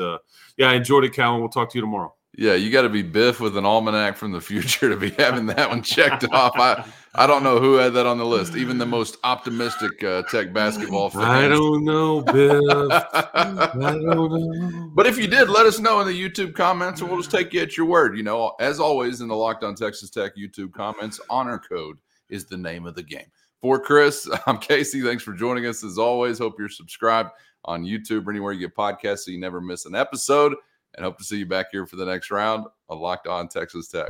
yeah, 0.56 0.70
I 0.70 0.74
enjoyed 0.74 1.04
it, 1.04 1.12
Callan. 1.12 1.40
We'll 1.40 1.50
talk 1.50 1.70
to 1.72 1.78
you 1.78 1.82
tomorrow. 1.82 2.14
Yeah, 2.36 2.54
you 2.54 2.70
got 2.70 2.82
to 2.82 2.88
be 2.88 3.02
Biff 3.02 3.40
with 3.40 3.56
an 3.56 3.66
almanac 3.66 4.16
from 4.16 4.32
the 4.32 4.40
future 4.40 4.88
to 4.88 4.96
be 4.96 5.10
having 5.10 5.46
that 5.46 5.68
one 5.68 5.82
checked 5.82 6.24
off. 6.32 6.52
I 6.56 6.86
I 7.18 7.26
don't 7.26 7.42
know 7.42 7.58
who 7.58 7.74
had 7.74 7.94
that 7.94 8.06
on 8.06 8.16
the 8.16 8.24
list. 8.24 8.54
Even 8.54 8.78
the 8.78 8.86
most 8.86 9.16
optimistic 9.24 10.04
uh, 10.04 10.22
Tech 10.30 10.52
basketball 10.52 11.10
fan. 11.10 11.22
I 11.24 11.48
don't 11.48 11.84
know, 11.84 12.20
Biff. 12.20 12.62
I 12.70 13.72
don't 13.74 14.04
know. 14.04 14.90
But 14.94 15.08
if 15.08 15.18
you 15.18 15.26
did, 15.26 15.48
let 15.48 15.66
us 15.66 15.80
know 15.80 16.00
in 16.00 16.06
the 16.06 16.12
YouTube 16.12 16.54
comments, 16.54 17.00
and 17.00 17.10
we'll 17.10 17.18
just 17.18 17.32
take 17.32 17.52
you 17.52 17.60
at 17.60 17.76
your 17.76 17.86
word. 17.86 18.16
You 18.16 18.22
know, 18.22 18.52
as 18.60 18.78
always 18.78 19.20
in 19.20 19.26
the 19.26 19.34
Locked 19.34 19.64
On 19.64 19.74
Texas 19.74 20.10
Tech 20.10 20.36
YouTube 20.36 20.72
comments, 20.72 21.18
honor 21.28 21.58
code 21.58 21.98
is 22.28 22.44
the 22.44 22.56
name 22.56 22.86
of 22.86 22.94
the 22.94 23.02
game. 23.02 23.26
For 23.60 23.80
Chris, 23.80 24.30
I'm 24.46 24.58
Casey. 24.58 25.02
Thanks 25.02 25.24
for 25.24 25.32
joining 25.32 25.66
us 25.66 25.82
as 25.82 25.98
always. 25.98 26.38
Hope 26.38 26.54
you're 26.56 26.68
subscribed 26.68 27.30
on 27.64 27.82
YouTube 27.82 28.28
or 28.28 28.30
anywhere 28.30 28.52
you 28.52 28.60
get 28.60 28.76
podcasts 28.76 29.24
so 29.24 29.32
you 29.32 29.40
never 29.40 29.60
miss 29.60 29.86
an 29.86 29.96
episode. 29.96 30.54
and 30.94 31.04
hope 31.04 31.18
to 31.18 31.24
see 31.24 31.38
you 31.38 31.46
back 31.46 31.66
here 31.72 31.84
for 31.84 31.96
the 31.96 32.06
next 32.06 32.30
round 32.30 32.66
of 32.88 33.00
Locked 33.00 33.26
On 33.26 33.48
Texas 33.48 33.88
Tech. 33.88 34.08